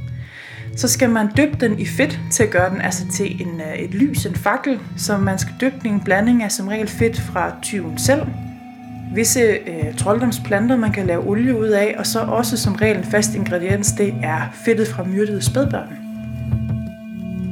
Så 0.76 0.88
skal 0.88 1.10
man 1.10 1.28
dyppe 1.36 1.56
den 1.60 1.78
i 1.78 1.86
fedt 1.86 2.20
til 2.30 2.42
at 2.42 2.50
gøre 2.50 2.70
den 2.70 2.80
altså 2.80 3.08
til 3.12 3.42
en, 3.42 3.60
øh, 3.60 3.74
et 3.78 3.94
lys, 3.94 4.26
en 4.26 4.34
fakkel, 4.34 4.80
så 4.96 5.18
man 5.18 5.38
skal 5.38 5.54
dyppe 5.60 5.78
den 5.82 5.90
i 5.90 5.94
en 5.94 6.00
blanding 6.04 6.42
af 6.42 6.52
som 6.52 6.68
regel 6.68 6.88
fedt 6.88 7.20
fra 7.20 7.52
tyven 7.62 7.98
selv, 7.98 8.22
visse 9.14 9.40
øh, 9.40 9.96
trolddomsplanter, 9.96 10.76
man 10.76 10.92
kan 10.92 11.06
lave 11.06 11.26
olie 11.26 11.58
ud 11.58 11.68
af, 11.68 11.94
og 11.98 12.06
så 12.06 12.20
også 12.20 12.56
som 12.56 12.74
regel 12.74 12.96
en 12.96 13.04
fast 13.04 13.34
ingrediens, 13.34 13.92
det 13.92 14.14
er 14.22 14.40
fedtet 14.64 14.88
fra 14.88 15.04
myrdede 15.04 15.42
spædbørn. 15.42 16.03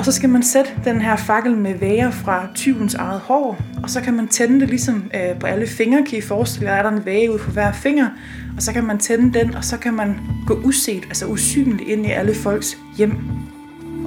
Og 0.03 0.07
så 0.07 0.13
skal 0.13 0.29
man 0.29 0.43
sætte 0.43 0.71
den 0.85 1.01
her 1.01 1.17
fakkel 1.17 1.57
med 1.57 1.75
væger 1.79 2.11
fra 2.11 2.49
tyvens 2.55 2.95
eget 2.95 3.21
hår, 3.21 3.59
og 3.83 3.91
så 3.91 4.01
kan 4.01 4.15
man 4.15 4.29
tænde 4.29 4.61
det 4.61 4.69
ligesom 4.69 5.11
øh, 5.15 5.39
på 5.39 5.47
alle 5.47 5.67
fingre, 5.67 6.05
kan 6.05 6.19
I 6.19 6.21
forestille 6.21 6.71
jer, 6.71 6.77
er 6.77 6.83
der 6.83 6.91
en 6.91 7.05
væge 7.05 7.33
ud 7.33 7.39
på 7.39 7.51
hver 7.51 7.73
finger, 7.73 8.09
og 8.57 8.63
så 8.63 8.73
kan 8.73 8.85
man 8.85 8.99
tænde 8.99 9.39
den, 9.39 9.55
og 9.55 9.65
så 9.65 9.79
kan 9.79 9.95
man 9.95 10.19
gå 10.47 10.55
uset, 10.55 11.05
altså 11.05 11.27
usynligt 11.27 11.89
ind 11.89 12.07
i 12.07 12.11
alle 12.11 12.35
folks 12.35 12.79
hjem, 12.97 13.17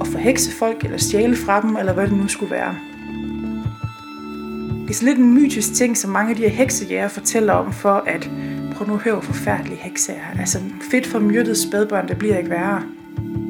og 0.00 0.06
forhekse 0.06 0.52
folk, 0.52 0.84
eller 0.84 0.98
stjæle 0.98 1.36
fra 1.36 1.60
dem, 1.60 1.76
eller 1.76 1.92
hvad 1.92 2.06
det 2.06 2.16
nu 2.16 2.28
skulle 2.28 2.50
være. 2.50 2.74
Det 4.82 4.90
er 4.90 4.94
sådan 4.94 5.08
lidt 5.08 5.18
en 5.18 5.34
mytisk 5.34 5.74
ting, 5.74 5.96
som 5.96 6.10
mange 6.10 6.30
af 6.30 6.36
de 6.36 6.42
her 6.42 6.48
heksejæger 6.48 7.08
fortæller 7.08 7.52
om, 7.52 7.72
for 7.72 8.04
at 8.06 8.30
prøv 8.74 8.88
nu 8.88 8.94
at 8.94 9.00
høre, 9.00 9.22
forfærdelige 9.22 9.78
hekse 9.80 10.12
er. 10.12 10.40
Altså 10.40 10.58
fedt 10.90 11.06
for 11.06 11.18
myrdede 11.18 11.68
spædbørn, 11.68 12.08
det 12.08 12.18
bliver 12.18 12.38
ikke 12.38 12.50
værre. 12.50 12.82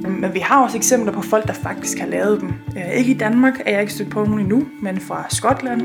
Øhm, 0.06 0.14
men 0.14 0.34
vi 0.34 0.38
har 0.38 0.62
også 0.62 0.76
eksempler 0.76 1.12
på 1.12 1.22
folk, 1.22 1.46
der 1.46 1.52
faktisk 1.52 1.98
har 1.98 2.06
lavet 2.06 2.40
dem. 2.40 2.52
Øh, 2.76 2.92
ikke 2.92 3.10
i 3.10 3.18
Danmark 3.18 3.60
er 3.66 3.70
jeg 3.70 3.80
ikke 3.80 3.92
stødt 3.92 4.10
på 4.10 4.24
nogen 4.24 4.40
endnu, 4.40 4.66
men 4.82 5.00
fra 5.00 5.26
Skotland 5.28 5.82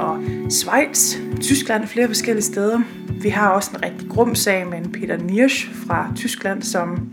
og 0.00 0.18
Schweiz, 0.50 1.16
Tyskland 1.40 1.82
og 1.82 1.88
flere 1.88 2.06
forskellige 2.06 2.44
steder. 2.44 2.80
Vi 3.22 3.28
har 3.28 3.48
også 3.48 3.70
en 3.74 3.84
rigtig 3.84 4.08
grum 4.08 4.34
sag 4.34 4.66
med 4.66 4.78
en 4.78 4.92
Peter 4.92 5.16
Niersch 5.16 5.74
fra 5.86 6.12
Tyskland, 6.16 6.62
som 6.62 7.08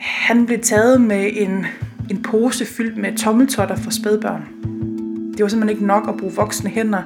han 0.00 0.46
blev 0.46 0.58
taget 0.58 1.00
med 1.00 1.30
en, 1.32 1.66
en 2.10 2.22
pose 2.22 2.66
fyldt 2.66 2.96
med 2.96 3.16
tommeltotter 3.16 3.76
for 3.76 3.90
spædbørn. 3.90 4.48
Det 5.32 5.42
var 5.42 5.48
simpelthen 5.48 5.76
ikke 5.76 5.86
nok 5.86 6.08
at 6.08 6.16
bruge 6.16 6.32
voksne 6.34 6.70
hænder. 6.70 7.02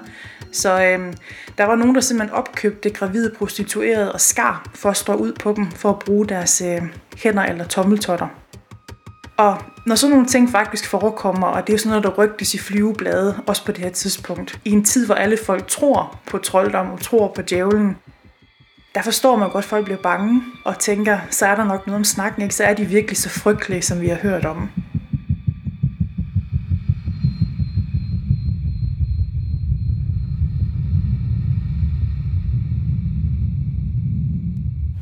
Så 0.52 0.84
øhm, 0.84 1.14
der 1.58 1.64
var 1.64 1.74
nogen, 1.74 1.94
der 1.94 2.00
simpelthen 2.00 2.36
opkøbte 2.36 2.90
gravide 2.90 3.34
prostituerede 3.38 4.12
og 4.12 4.20
skar 4.20 4.70
for 4.74 4.90
at 4.90 4.96
stå 4.96 5.14
ud 5.14 5.32
på 5.32 5.52
dem, 5.56 5.70
for 5.70 5.90
at 5.90 5.98
bruge 5.98 6.26
deres 6.26 6.62
øh, 6.66 6.82
hænder 7.16 7.42
eller 7.42 7.64
tommeltotter. 7.64 8.28
Og 9.36 9.58
når 9.86 9.94
sådan 9.94 10.10
nogle 10.10 10.26
ting 10.26 10.50
faktisk 10.50 10.88
forekommer, 10.88 11.46
og 11.46 11.66
det 11.66 11.72
er 11.72 11.74
jo 11.74 11.78
sådan 11.78 11.88
noget, 11.88 12.04
der 12.04 12.24
rygtes 12.24 12.54
i 12.54 12.58
flyveblade, 12.58 13.40
også 13.46 13.64
på 13.64 13.72
det 13.72 13.84
her 13.84 13.90
tidspunkt, 13.90 14.60
i 14.64 14.70
en 14.70 14.84
tid, 14.84 15.06
hvor 15.06 15.14
alle 15.14 15.38
folk 15.46 15.66
tror 15.66 16.20
på 16.26 16.38
trolddom 16.38 16.90
og 16.90 17.00
tror 17.00 17.32
på 17.34 17.42
djævlen, 17.42 17.96
der 18.94 19.02
forstår 19.02 19.36
man 19.36 19.50
godt, 19.50 19.64
at 19.64 19.68
folk 19.68 19.84
bliver 19.84 20.02
bange 20.02 20.42
og 20.64 20.78
tænker, 20.78 21.18
så 21.30 21.46
er 21.46 21.54
der 21.54 21.64
nok 21.64 21.86
noget 21.86 21.98
om 21.98 22.04
snakken, 22.04 22.42
ikke? 22.42 22.54
så 22.54 22.64
er 22.64 22.74
de 22.74 22.84
virkelig 22.84 23.16
så 23.16 23.28
frygtelige, 23.28 23.82
som 23.82 24.00
vi 24.00 24.08
har 24.08 24.16
hørt 24.16 24.44
om. 24.44 24.70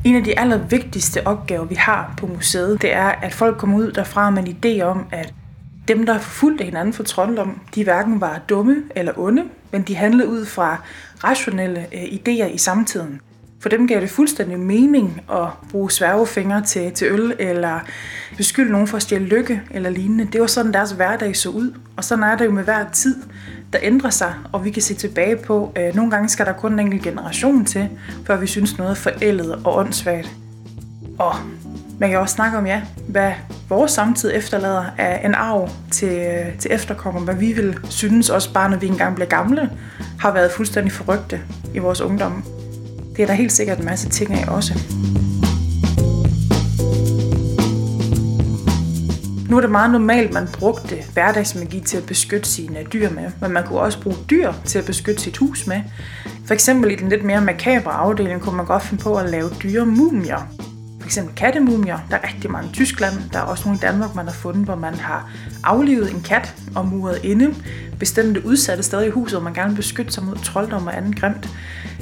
En 0.05 0.17
af 0.17 0.25
de 0.25 0.39
allervigtigste 0.39 1.27
opgaver, 1.27 1.65
vi 1.65 1.75
har 1.75 2.15
på 2.17 2.27
museet, 2.27 2.83
det 2.83 2.95
er, 2.95 3.07
at 3.07 3.35
folk 3.35 3.59
kommer 3.59 3.79
ud 3.79 3.93
derfra 3.93 4.31
med 4.31 4.49
en 4.49 4.57
idé 4.57 4.83
om, 4.83 5.07
at 5.11 5.35
dem, 5.89 6.07
der 6.07 6.13
har 6.13 6.63
hinanden 6.65 6.93
for 6.93 7.03
trolddom, 7.03 7.61
de 7.75 7.85
hverken 7.85 8.21
var 8.21 8.41
dumme 8.49 8.83
eller 8.97 9.13
onde, 9.17 9.45
men 9.73 9.83
de 9.83 9.97
handlede 9.97 10.29
ud 10.29 10.47
fra 10.47 10.83
rationelle 11.25 11.87
øh, 11.93 12.03
idéer 12.03 12.55
i 12.55 12.59
samtiden. 12.59 13.21
For 13.61 13.69
dem 13.69 13.89
gav 13.89 14.01
det 14.01 14.11
fuldstændig 14.11 14.59
mening 14.59 15.23
at 15.33 15.49
bruge 15.71 15.91
sværgefingre 15.91 16.63
til, 16.63 16.93
til 16.93 17.07
øl, 17.11 17.35
eller 17.39 17.81
beskylde 18.37 18.73
nogen 18.73 18.87
for 18.87 18.97
at 18.97 19.03
stjæle 19.03 19.25
lykke 19.25 19.63
eller 19.71 19.91
lignende. 19.91 20.29
Det 20.33 20.41
var 20.41 20.47
sådan, 20.47 20.73
deres 20.73 20.91
hverdag 20.91 21.37
så 21.37 21.49
ud. 21.49 21.75
Og 21.97 22.05
sådan 22.05 22.25
er 22.25 22.37
det 22.37 22.45
jo 22.45 22.51
med 22.51 22.65
hver 22.65 22.91
tid 22.93 23.17
der 23.73 23.79
ændrer 23.83 24.11
sig, 24.11 24.35
og 24.53 24.65
vi 24.65 24.71
kan 24.71 24.83
se 24.83 24.95
tilbage 24.95 25.37
på, 25.37 25.73
at 25.75 25.95
nogle 25.95 26.11
gange 26.11 26.29
skal 26.29 26.47
der 26.47 26.53
kun 26.53 26.73
en 26.73 26.79
enkelt 26.79 27.03
generation 27.03 27.65
til, 27.65 27.89
før 28.27 28.37
vi 28.37 28.47
synes 28.47 28.79
noget 28.79 28.91
er 28.91 28.95
forældet 28.95 29.53
og 29.65 29.77
åndssvagt. 29.77 30.31
Og 31.19 31.35
man 31.99 32.11
kan 32.11 32.19
også 32.19 32.35
snakke 32.35 32.59
om, 32.59 32.67
ja, 32.67 32.83
hvad 33.09 33.33
vores 33.69 33.93
samtid 33.93 34.31
efterlader 34.35 34.85
af 34.99 35.21
en 35.25 35.35
arv 35.35 35.71
til, 35.91 36.09
øh, 36.09 36.59
til 36.59 36.73
efterkommere, 36.73 37.25
hvad 37.25 37.35
vi 37.35 37.53
vil 37.53 37.79
synes, 37.85 38.31
også 38.31 38.53
bare 38.53 38.71
når 38.71 38.77
vi 38.77 38.87
engang 38.87 39.15
bliver 39.15 39.29
gamle, 39.29 39.71
har 40.21 40.33
været 40.33 40.53
fuldstændig 40.53 40.93
forrygte 40.93 41.41
i 41.75 41.79
vores 41.79 42.01
ungdom. 42.01 42.58
Det 43.19 43.25
er 43.25 43.27
der 43.27 43.35
helt 43.35 43.53
sikkert 43.53 43.79
en 43.79 43.85
masse 43.85 44.09
ting 44.09 44.35
af 44.35 44.49
også. 44.49 44.75
Nu 49.51 49.57
er 49.57 49.61
det 49.61 49.71
meget 49.71 49.91
normalt, 49.91 50.29
at 50.29 50.35
man 50.35 50.49
brugte 50.53 50.97
hverdagsmagi 51.13 51.81
til 51.81 51.97
at 51.97 52.07
beskytte 52.07 52.49
sine 52.49 52.79
dyr 52.93 53.11
med, 53.11 53.31
men 53.41 53.53
man 53.53 53.65
kunne 53.67 53.81
også 53.81 54.01
bruge 54.03 54.17
dyr 54.31 54.53
til 54.65 54.79
at 54.79 54.85
beskytte 54.85 55.23
sit 55.23 55.37
hus 55.37 55.67
med. 55.67 55.81
For 56.47 56.55
eksempel 56.55 56.91
i 56.91 56.95
den 56.95 57.09
lidt 57.09 57.25
mere 57.25 57.41
makabre 57.41 57.91
afdeling 57.91 58.41
kunne 58.41 58.57
man 58.57 58.67
godt 58.67 58.83
finde 58.83 59.03
på 59.03 59.15
at 59.15 59.31
lave 59.31 59.51
dyre 59.63 59.87
mumier. 59.87 60.55
For 61.01 61.07
eksempel 61.07 61.35
kattemumier. 61.35 61.99
Der 62.11 62.17
er 62.17 62.29
rigtig 62.29 62.51
mange 62.51 62.69
i 62.71 62.73
Tyskland. 62.73 63.15
Der 63.33 63.39
er 63.39 63.43
også 63.43 63.65
nogle 63.65 63.79
i 63.79 63.81
Danmark, 63.81 64.15
man 64.15 64.27
har 64.27 64.35
fundet, 64.35 64.65
hvor 64.65 64.77
man 64.77 64.95
har 64.95 65.31
aflivet 65.65 66.11
en 66.11 66.21
kat 66.21 66.55
og 66.75 66.87
muret 66.87 67.21
inde. 67.25 67.55
Bestemte 67.99 68.47
udsatte 68.47 68.83
steder 68.83 69.03
i 69.03 69.11
huset, 69.11 69.39
hvor 69.39 69.45
man 69.45 69.55
gerne 69.55 69.71
vil 69.71 69.77
beskytte 69.77 70.13
sig 70.13 70.25
mod 70.25 70.37
trolddom 70.37 70.87
og 70.87 70.97
anden 70.97 71.13
grimt. 71.13 71.49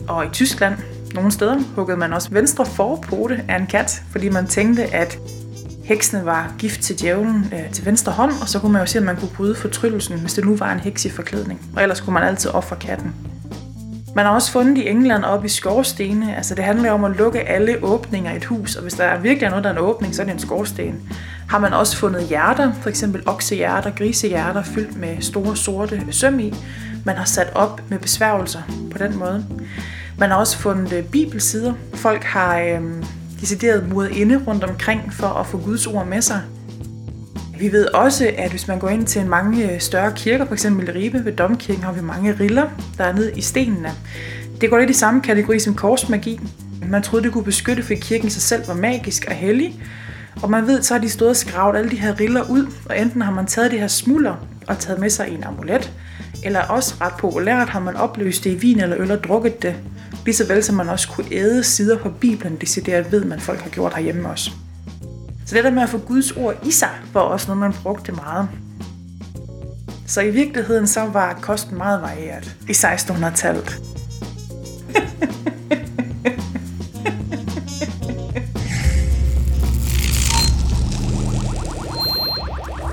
Og 0.09 0.27
i 0.27 0.29
Tyskland, 0.33 0.75
nogle 1.15 1.31
steder, 1.31 1.59
huggede 1.77 1.97
man 1.97 2.13
også 2.13 2.29
venstre 2.31 2.67
forpote 2.67 3.45
af 3.49 3.57
en 3.57 3.67
kat, 3.67 4.03
fordi 4.11 4.29
man 4.29 4.47
tænkte, 4.47 4.95
at 4.95 5.19
heksene 5.85 6.25
var 6.25 6.55
gift 6.59 6.81
til 6.81 7.01
djævlen 7.01 7.53
øh, 7.53 7.71
til 7.73 7.87
venstre 7.87 8.13
hånd, 8.13 8.33
og 8.43 8.49
så 8.49 8.59
kunne 8.59 8.73
man 8.73 8.83
jo 8.83 8.87
se, 8.87 8.99
at 8.99 9.05
man 9.05 9.17
kunne 9.17 9.31
bryde 9.37 9.55
fortryllelsen, 9.55 10.21
hvis 10.21 10.35
det 10.35 10.45
nu 10.45 10.57
var 10.57 10.73
en 10.73 10.81
heks 10.81 11.05
i 11.05 11.11
forklædning. 11.11 11.61
Og 11.77 11.83
ellers 11.83 12.01
kunne 12.01 12.15
man 12.15 12.23
altid 12.23 12.51
ofre 12.51 12.77
katten. 12.77 13.15
Man 14.17 14.25
har 14.25 14.33
også 14.33 14.53
fundet 14.53 14.79
i 14.79 14.89
England 14.89 15.25
op 15.25 15.45
i 15.45 15.49
skorstene. 15.49 16.37
Altså 16.37 16.55
det 16.55 16.65
handler 16.65 16.91
om 16.91 17.05
at 17.05 17.17
lukke 17.17 17.41
alle 17.41 17.77
åbninger 17.83 18.33
i 18.33 18.37
et 18.37 18.45
hus, 18.45 18.77
og 18.77 18.83
hvis 18.83 18.95
der 18.95 19.05
er 19.05 19.21
virkelig 19.21 19.49
noget, 19.49 19.65
der 19.65 19.71
er 19.71 19.75
en 19.75 19.81
åbning, 19.81 20.15
så 20.15 20.23
er 20.23 20.27
det 20.27 20.33
en 20.33 20.39
skorsten. 20.39 21.09
Har 21.49 21.59
man 21.59 21.73
også 21.73 21.97
fundet 21.97 22.23
hjerter, 22.23 22.73
for 22.73 22.89
eksempel 22.89 23.23
oksehjerter, 23.27 23.91
grisehjerter, 23.91 24.63
fyldt 24.63 24.97
med 25.01 25.21
store 25.21 25.57
sorte 25.57 26.03
søm 26.11 26.41
i. 26.41 26.55
Man 27.05 27.17
har 27.17 27.25
sat 27.25 27.53
op 27.55 27.81
med 27.89 27.99
besværgelser 27.99 28.63
på 28.91 28.99
den 28.99 29.19
måde. 29.19 29.45
Man 30.19 30.31
har 30.31 30.37
også 30.37 30.59
fundet 30.59 30.93
øh, 30.93 31.05
bibelsider. 31.05 31.75
Folk 31.95 32.25
har 32.25 32.59
øh, 32.59 32.81
decideret 33.41 33.89
muret 33.89 34.11
inde 34.11 34.43
rundt 34.47 34.65
omkring 34.65 35.13
for 35.13 35.27
at 35.27 35.47
få 35.47 35.59
Guds 35.59 35.87
ord 35.87 36.07
med 36.07 36.23
sig. 36.23 36.43
Vi 37.59 37.73
ved 37.73 37.87
også, 37.87 38.31
at 38.39 38.51
hvis 38.51 38.69
man 38.69 38.79
går 38.79 38.89
ind 38.89 39.07
til 39.07 39.21
en 39.21 39.29
mange 39.29 39.73
øh, 39.73 39.81
større 39.81 40.13
kirker, 40.17 40.47
f.eks. 40.47 40.65
i 40.65 40.69
Ribe 40.69 41.25
ved 41.25 41.33
Domkirken, 41.33 41.85
har 41.85 41.93
vi 41.93 42.01
mange 42.01 42.33
riller, 42.41 42.69
der 42.99 43.05
er 43.05 43.13
nede 43.13 43.33
i 43.37 43.41
stenene. 43.41 43.91
Det 44.61 44.71
går 44.71 44.79
lidt 44.79 44.91
i 44.91 44.93
samme 44.93 45.21
kategori 45.23 45.59
som 45.59 45.75
korsmagi. 45.75 46.41
Man 46.89 47.03
troede, 47.03 47.25
det 47.25 47.33
kunne 47.33 47.45
beskytte, 47.45 47.83
fordi 47.83 48.01
kirken 48.01 48.31
sig 48.31 48.43
selv 48.43 48.69
var 48.69 48.75
magisk 48.75 49.25
og 49.29 49.35
hellig. 49.35 49.83
Og 50.43 50.51
man 50.51 50.67
ved, 50.67 50.83
så 50.83 50.95
har 50.95 51.01
de 51.01 51.09
stået 51.09 51.31
og 51.31 51.37
skravet 51.37 51.77
alle 51.77 51.91
de 51.91 51.97
her 51.97 52.21
riller 52.21 52.51
ud, 52.51 52.67
og 52.89 53.01
enten 53.01 53.23
har 53.23 53.33
man 53.33 53.47
taget 53.47 53.71
de 53.71 53.79
her 53.79 53.89
smuller 53.89 54.47
og 54.67 54.79
taget 54.79 55.01
med 55.01 55.11
sig 55.11 55.29
i 55.29 55.35
en 55.35 55.45
amulet, 55.45 55.93
eller 56.45 56.61
også 56.61 56.95
ret 57.01 57.13
populært 57.19 57.69
har 57.69 57.81
man 57.81 57.97
opløst 57.97 58.45
det 58.45 58.51
i 58.51 58.55
vin 58.55 58.81
eller 58.81 58.99
øl 59.01 59.11
og 59.11 59.25
drukket 59.25 59.63
det, 59.63 59.75
lige 60.27 60.37
så 60.37 60.47
vel 60.47 60.65
som 60.65 60.75
man 60.75 60.89
også 60.89 61.09
kunne 61.09 61.27
æde 61.31 61.65
sider 61.65 61.99
på 61.99 62.11
Bibelen, 62.11 62.57
decideret 62.57 63.13
ved 63.13 63.25
man 63.25 63.41
folk 63.41 63.61
har 63.61 63.71
gjort 63.71 63.95
herhjemme 63.95 64.29
også. 64.29 64.51
Så 65.47 65.55
det 65.55 65.65
der 65.65 65.71
med 65.71 65.83
at 65.83 65.89
få 65.89 65.99
Guds 65.99 66.31
ord 66.31 66.67
i 66.67 66.71
sig, 66.71 66.91
var 67.13 67.21
også 67.21 67.47
noget, 67.47 67.61
man 67.61 67.73
brugte 67.83 68.13
meget. 68.13 68.49
Så 70.07 70.21
i 70.21 70.31
virkeligheden 70.31 70.87
så 70.87 71.01
var 71.01 71.39
kosten 71.43 71.79
meget 71.79 72.03
varieret 72.03 72.57
i 72.69 72.73
1600-tallet. 72.73 73.81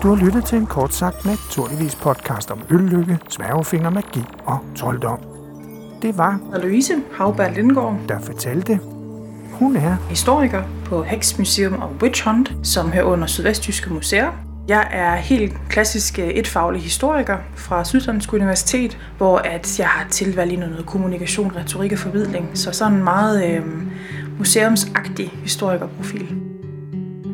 Du 0.03 0.15
har 0.15 0.25
lyttet 0.25 0.45
til 0.45 0.57
en 0.57 0.65
kort 0.65 0.93
sagt 0.93 1.25
naturligvis 1.25 1.95
podcast 1.95 2.51
om 2.51 2.61
øllykke, 2.69 3.19
sværgefinger, 3.29 3.89
magi 3.89 4.23
og 4.45 4.59
trolddom. 4.75 5.32
Det 6.03 6.17
var 6.17 6.39
Og 6.53 6.59
Louise 6.59 6.93
Havberg 7.11 7.51
Lindgaard. 7.55 7.99
der 8.09 8.19
fortalte, 8.19 8.79
Hun 9.51 9.75
er 9.75 9.95
historiker 10.09 10.63
på 10.85 11.03
Hex 11.03 11.37
Museum 11.37 11.73
og 11.81 11.91
Witch 12.01 12.27
Hunt, 12.27 12.53
som 12.63 12.91
hører 12.91 13.03
under 13.03 13.27
Sydvestjyske 13.27 13.93
Museer. 13.93 14.31
Jeg 14.67 14.87
er 14.91 15.15
helt 15.15 15.53
klassisk 15.69 16.19
øh, 16.19 16.27
etfaglig 16.27 16.81
historiker 16.81 17.37
fra 17.55 17.83
Syddansk 17.83 18.33
Universitet, 18.33 18.97
hvor 19.17 19.37
at 19.37 19.79
jeg 19.79 19.87
har 19.87 20.09
tilvalgt 20.09 20.53
i 20.53 20.55
noget 20.55 20.85
kommunikation, 20.85 21.51
retorik 21.55 21.91
og 21.91 21.97
formidling. 21.97 22.49
Så 22.53 22.71
sådan 22.71 22.97
en 22.97 23.03
meget 23.03 23.55
øh, 23.55 23.65
museumsagtig 24.37 25.27
historikerprofil. 25.43 26.35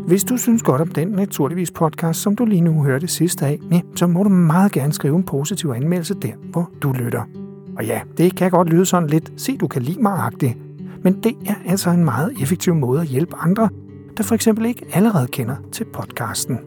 Hvis 0.08 0.24
du 0.24 0.38
synes 0.38 0.64
godt 0.64 0.82
om 0.82 0.88
den 0.88 1.08
naturligvis 1.08 1.72
podcast, 1.72 2.22
som 2.22 2.36
du 2.36 2.46
lige 2.46 2.62
nu 2.62 2.84
hørte 2.84 3.08
sidste 3.08 3.46
af, 3.46 3.60
ja, 3.72 3.82
så 3.96 4.08
må 4.08 4.24
du 4.24 4.30
meget 4.30 4.72
gerne 4.72 4.94
skrive 4.94 5.16
en 5.16 5.24
positiv 5.24 5.70
anmeldelse 5.70 6.14
der, 6.14 6.34
hvor 6.52 6.70
du 6.82 6.92
lytter. 6.92 7.39
Og 7.80 7.86
ja, 7.86 8.02
det 8.18 8.36
kan 8.36 8.52
godt 8.52 8.70
lyde 8.70 8.86
sådan 8.86 9.10
lidt, 9.10 9.32
se 9.38 9.58
du 9.58 9.68
kan 9.68 9.82
lide 9.82 10.02
mig 10.02 10.14
-agtigt. 10.14 10.58
men 11.04 11.24
det 11.24 11.36
er 11.46 11.56
altså 11.66 11.90
en 11.90 12.06
meget 12.06 12.32
effektiv 12.42 12.76
måde 12.76 13.02
at 13.02 13.08
hjælpe 13.08 13.36
andre, 13.36 13.70
der 14.18 14.24
for 14.24 14.36
eksempel 14.36 14.66
ikke 14.66 14.86
allerede 14.94 15.28
kender 15.28 15.56
til 15.72 15.86
podcasten. 15.94 16.60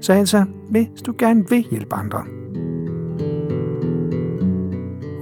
Så 0.00 0.12
altså, 0.12 0.44
hvis 0.70 1.02
du 1.06 1.14
gerne 1.18 1.48
vil 1.48 1.66
hjælpe 1.70 1.94
andre. 1.94 2.24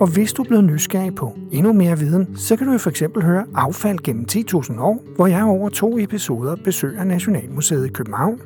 Og 0.00 0.06
hvis 0.06 0.32
du 0.32 0.42
er 0.42 0.46
blevet 0.46 0.64
nysgerrig 0.64 1.14
på 1.14 1.38
endnu 1.52 1.72
mere 1.72 1.98
viden, 1.98 2.36
så 2.36 2.56
kan 2.56 2.66
du 2.66 2.78
for 2.78 2.90
eksempel 2.90 3.22
høre 3.22 3.44
Affald 3.54 3.98
gennem 3.98 4.26
10.000 4.32 4.80
år, 4.80 5.02
hvor 5.16 5.26
jeg 5.26 5.44
over 5.44 5.68
to 5.68 5.98
episoder 5.98 6.56
besøger 6.64 7.04
Nationalmuseet 7.04 7.86
i 7.86 7.92
København. 7.92 8.40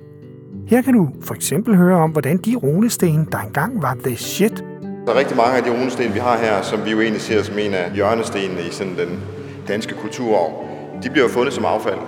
Her 0.66 0.83
kan 0.83 0.94
du 0.94 1.09
for 1.20 1.35
eksempel 1.35 1.77
høre 1.77 1.96
om, 1.96 2.11
hvordan 2.11 2.37
de 2.37 2.55
runesten, 2.55 3.29
der 3.33 3.38
engang 3.38 3.83
var 3.83 3.96
the 4.05 4.16
shit, 4.16 4.64
der 5.09 5.14
er 5.14 5.18
rigtig 5.18 5.37
mange 5.37 5.57
af 5.57 5.62
de 5.62 5.71
runesten, 5.71 6.14
vi 6.14 6.18
har 6.18 6.38
her, 6.38 6.62
som 6.62 6.85
vi 6.85 6.90
jo 6.90 7.01
egentlig 7.01 7.23
ser 7.23 7.42
som 7.42 7.59
en 7.59 7.75
af 7.75 7.92
hjørnestenene 7.94 8.61
i 8.61 8.71
sådan 8.71 8.97
den 8.99 9.21
danske 9.68 9.94
kulturarv. 9.94 10.64
De 11.03 11.11
bliver 11.11 11.29
fundet 11.29 11.55
som 11.55 11.64
affald. 11.64 11.99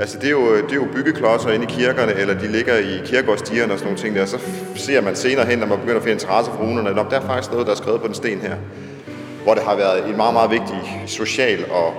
Altså 0.00 0.18
det 0.18 0.26
er, 0.26 0.30
jo, 0.30 0.56
det 0.56 0.70
er 0.70 0.74
jo 0.74 0.86
byggeklodser 0.94 1.50
inde 1.50 1.64
i 1.64 1.68
kirkerne, 1.68 2.12
eller 2.12 2.34
de 2.34 2.48
ligger 2.48 2.76
i 2.76 3.00
kirkegårdsstierne 3.04 3.72
og 3.72 3.78
sådan 3.78 3.92
nogle 3.92 3.98
ting 3.98 4.16
der. 4.16 4.26
Så 4.26 4.38
ser 4.74 5.00
man 5.00 5.16
senere 5.16 5.46
hen, 5.46 5.58
når 5.58 5.66
man 5.66 5.78
begynder 5.78 5.96
at 5.96 6.02
finde 6.02 6.14
interesse 6.14 6.50
for 6.50 6.64
runerne, 6.64 6.90
at 6.90 7.06
der 7.10 7.16
er 7.16 7.26
faktisk 7.26 7.50
noget, 7.52 7.66
der 7.66 7.72
er 7.72 7.76
skrevet 7.76 8.00
på 8.00 8.06
den 8.06 8.14
sten 8.14 8.38
her. 8.38 8.54
Hvor 9.44 9.54
det 9.54 9.62
har 9.62 9.76
været 9.76 10.08
en 10.08 10.16
meget, 10.16 10.32
meget 10.32 10.50
vigtig 10.50 11.02
social 11.06 11.58
og 11.70 11.94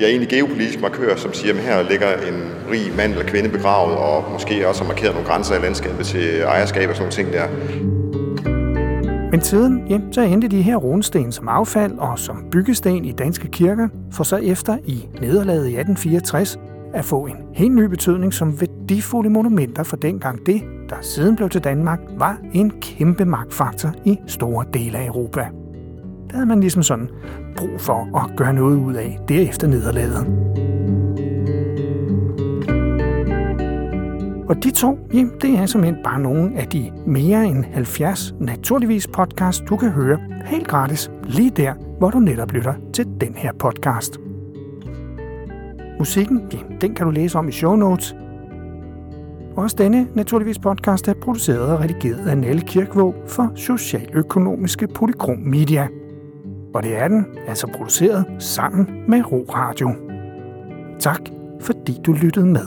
ja, 0.00 0.06
egentlig 0.06 0.28
geopolitisk 0.28 0.80
markør, 0.80 1.16
som 1.16 1.32
siger, 1.32 1.54
at 1.54 1.60
her 1.60 1.82
ligger 1.82 2.12
en 2.12 2.50
rig 2.70 2.92
mand 2.96 3.12
eller 3.12 3.26
kvinde 3.26 3.48
begravet, 3.48 3.96
og 3.96 4.24
måske 4.32 4.68
også 4.68 4.82
har 4.82 4.88
markeret 4.88 5.14
nogle 5.14 5.28
grænser 5.28 5.58
i 5.58 5.62
landskabet 5.62 6.06
til 6.06 6.40
ejerskab 6.40 6.88
og 6.88 6.96
sådan 6.96 7.02
nogle 7.02 7.12
ting 7.12 7.32
der. 7.32 8.01
Men 9.32 9.40
siden, 9.40 9.86
ja, 9.88 10.00
så 10.10 10.20
endte 10.20 10.48
de 10.48 10.62
her 10.62 10.76
runesten 10.76 11.32
som 11.32 11.48
affald 11.48 11.92
og 11.98 12.18
som 12.18 12.44
byggesten 12.50 13.04
i 13.04 13.12
danske 13.12 13.48
kirker, 13.48 13.88
for 14.10 14.24
så 14.24 14.36
efter 14.36 14.78
i 14.84 15.08
nederlaget 15.20 15.68
i 15.68 15.76
1864 15.76 16.58
at 16.94 17.04
få 17.04 17.26
en 17.26 17.36
helt 17.54 17.74
ny 17.74 17.82
betydning 17.82 18.34
som 18.34 18.60
værdifulde 18.60 19.30
monumenter 19.30 19.82
for 19.82 19.96
dengang 19.96 20.46
det, 20.46 20.62
der 20.90 20.96
siden 21.00 21.36
blev 21.36 21.48
til 21.48 21.64
Danmark, 21.64 22.00
var 22.18 22.38
en 22.52 22.70
kæmpe 22.80 23.24
magtfaktor 23.24 23.94
i 24.04 24.18
store 24.26 24.64
dele 24.74 24.98
af 24.98 25.06
Europa. 25.06 25.40
Der 26.30 26.36
havde 26.36 26.46
man 26.46 26.60
ligesom 26.60 26.82
sådan 26.82 27.08
brug 27.56 27.80
for 27.80 28.18
at 28.18 28.36
gøre 28.36 28.52
noget 28.52 28.76
ud 28.76 28.94
af 28.94 29.18
derefter 29.28 29.66
nederlaget. 29.66 30.26
Og 34.52 34.64
de 34.64 34.70
to, 34.70 34.98
ja, 35.14 35.24
det 35.42 35.50
er 35.50 35.66
simpelthen 35.66 36.04
bare 36.04 36.20
nogle 36.20 36.58
af 36.58 36.66
de 36.66 36.92
mere 37.06 37.46
end 37.46 37.64
70 37.64 38.34
naturligvis 38.40 39.06
podcast, 39.06 39.62
du 39.68 39.76
kan 39.76 39.90
høre 39.90 40.18
helt 40.44 40.68
gratis 40.68 41.10
lige 41.24 41.50
der, 41.50 41.74
hvor 41.98 42.10
du 42.10 42.18
netop 42.18 42.52
lytter 42.52 42.74
til 42.92 43.06
den 43.20 43.34
her 43.34 43.52
podcast. 43.52 44.18
Musikken, 45.98 46.42
ja, 46.52 46.58
den 46.80 46.94
kan 46.94 47.06
du 47.06 47.12
læse 47.12 47.38
om 47.38 47.48
i 47.48 47.52
show 47.52 47.76
notes. 47.76 48.14
Også 49.56 49.76
denne 49.78 50.08
naturligvis 50.14 50.58
podcast 50.58 51.08
er 51.08 51.14
produceret 51.22 51.72
og 51.72 51.80
redigeret 51.80 52.28
af 52.28 52.38
Nelle 52.38 52.62
Kirkvåg 52.62 53.14
for 53.28 53.52
Socialøkonomiske 53.54 54.88
Polykrom 54.88 55.38
Media. 55.38 55.88
Og 56.74 56.82
det 56.82 56.98
er 56.98 57.08
den 57.08 57.26
altså 57.46 57.66
produceret 57.66 58.26
sammen 58.38 59.04
med 59.08 59.32
Ro 59.32 59.46
Radio. 59.54 59.94
Tak 61.00 61.20
fordi 61.60 61.98
du 62.06 62.12
lyttede 62.12 62.46
med. 62.46 62.66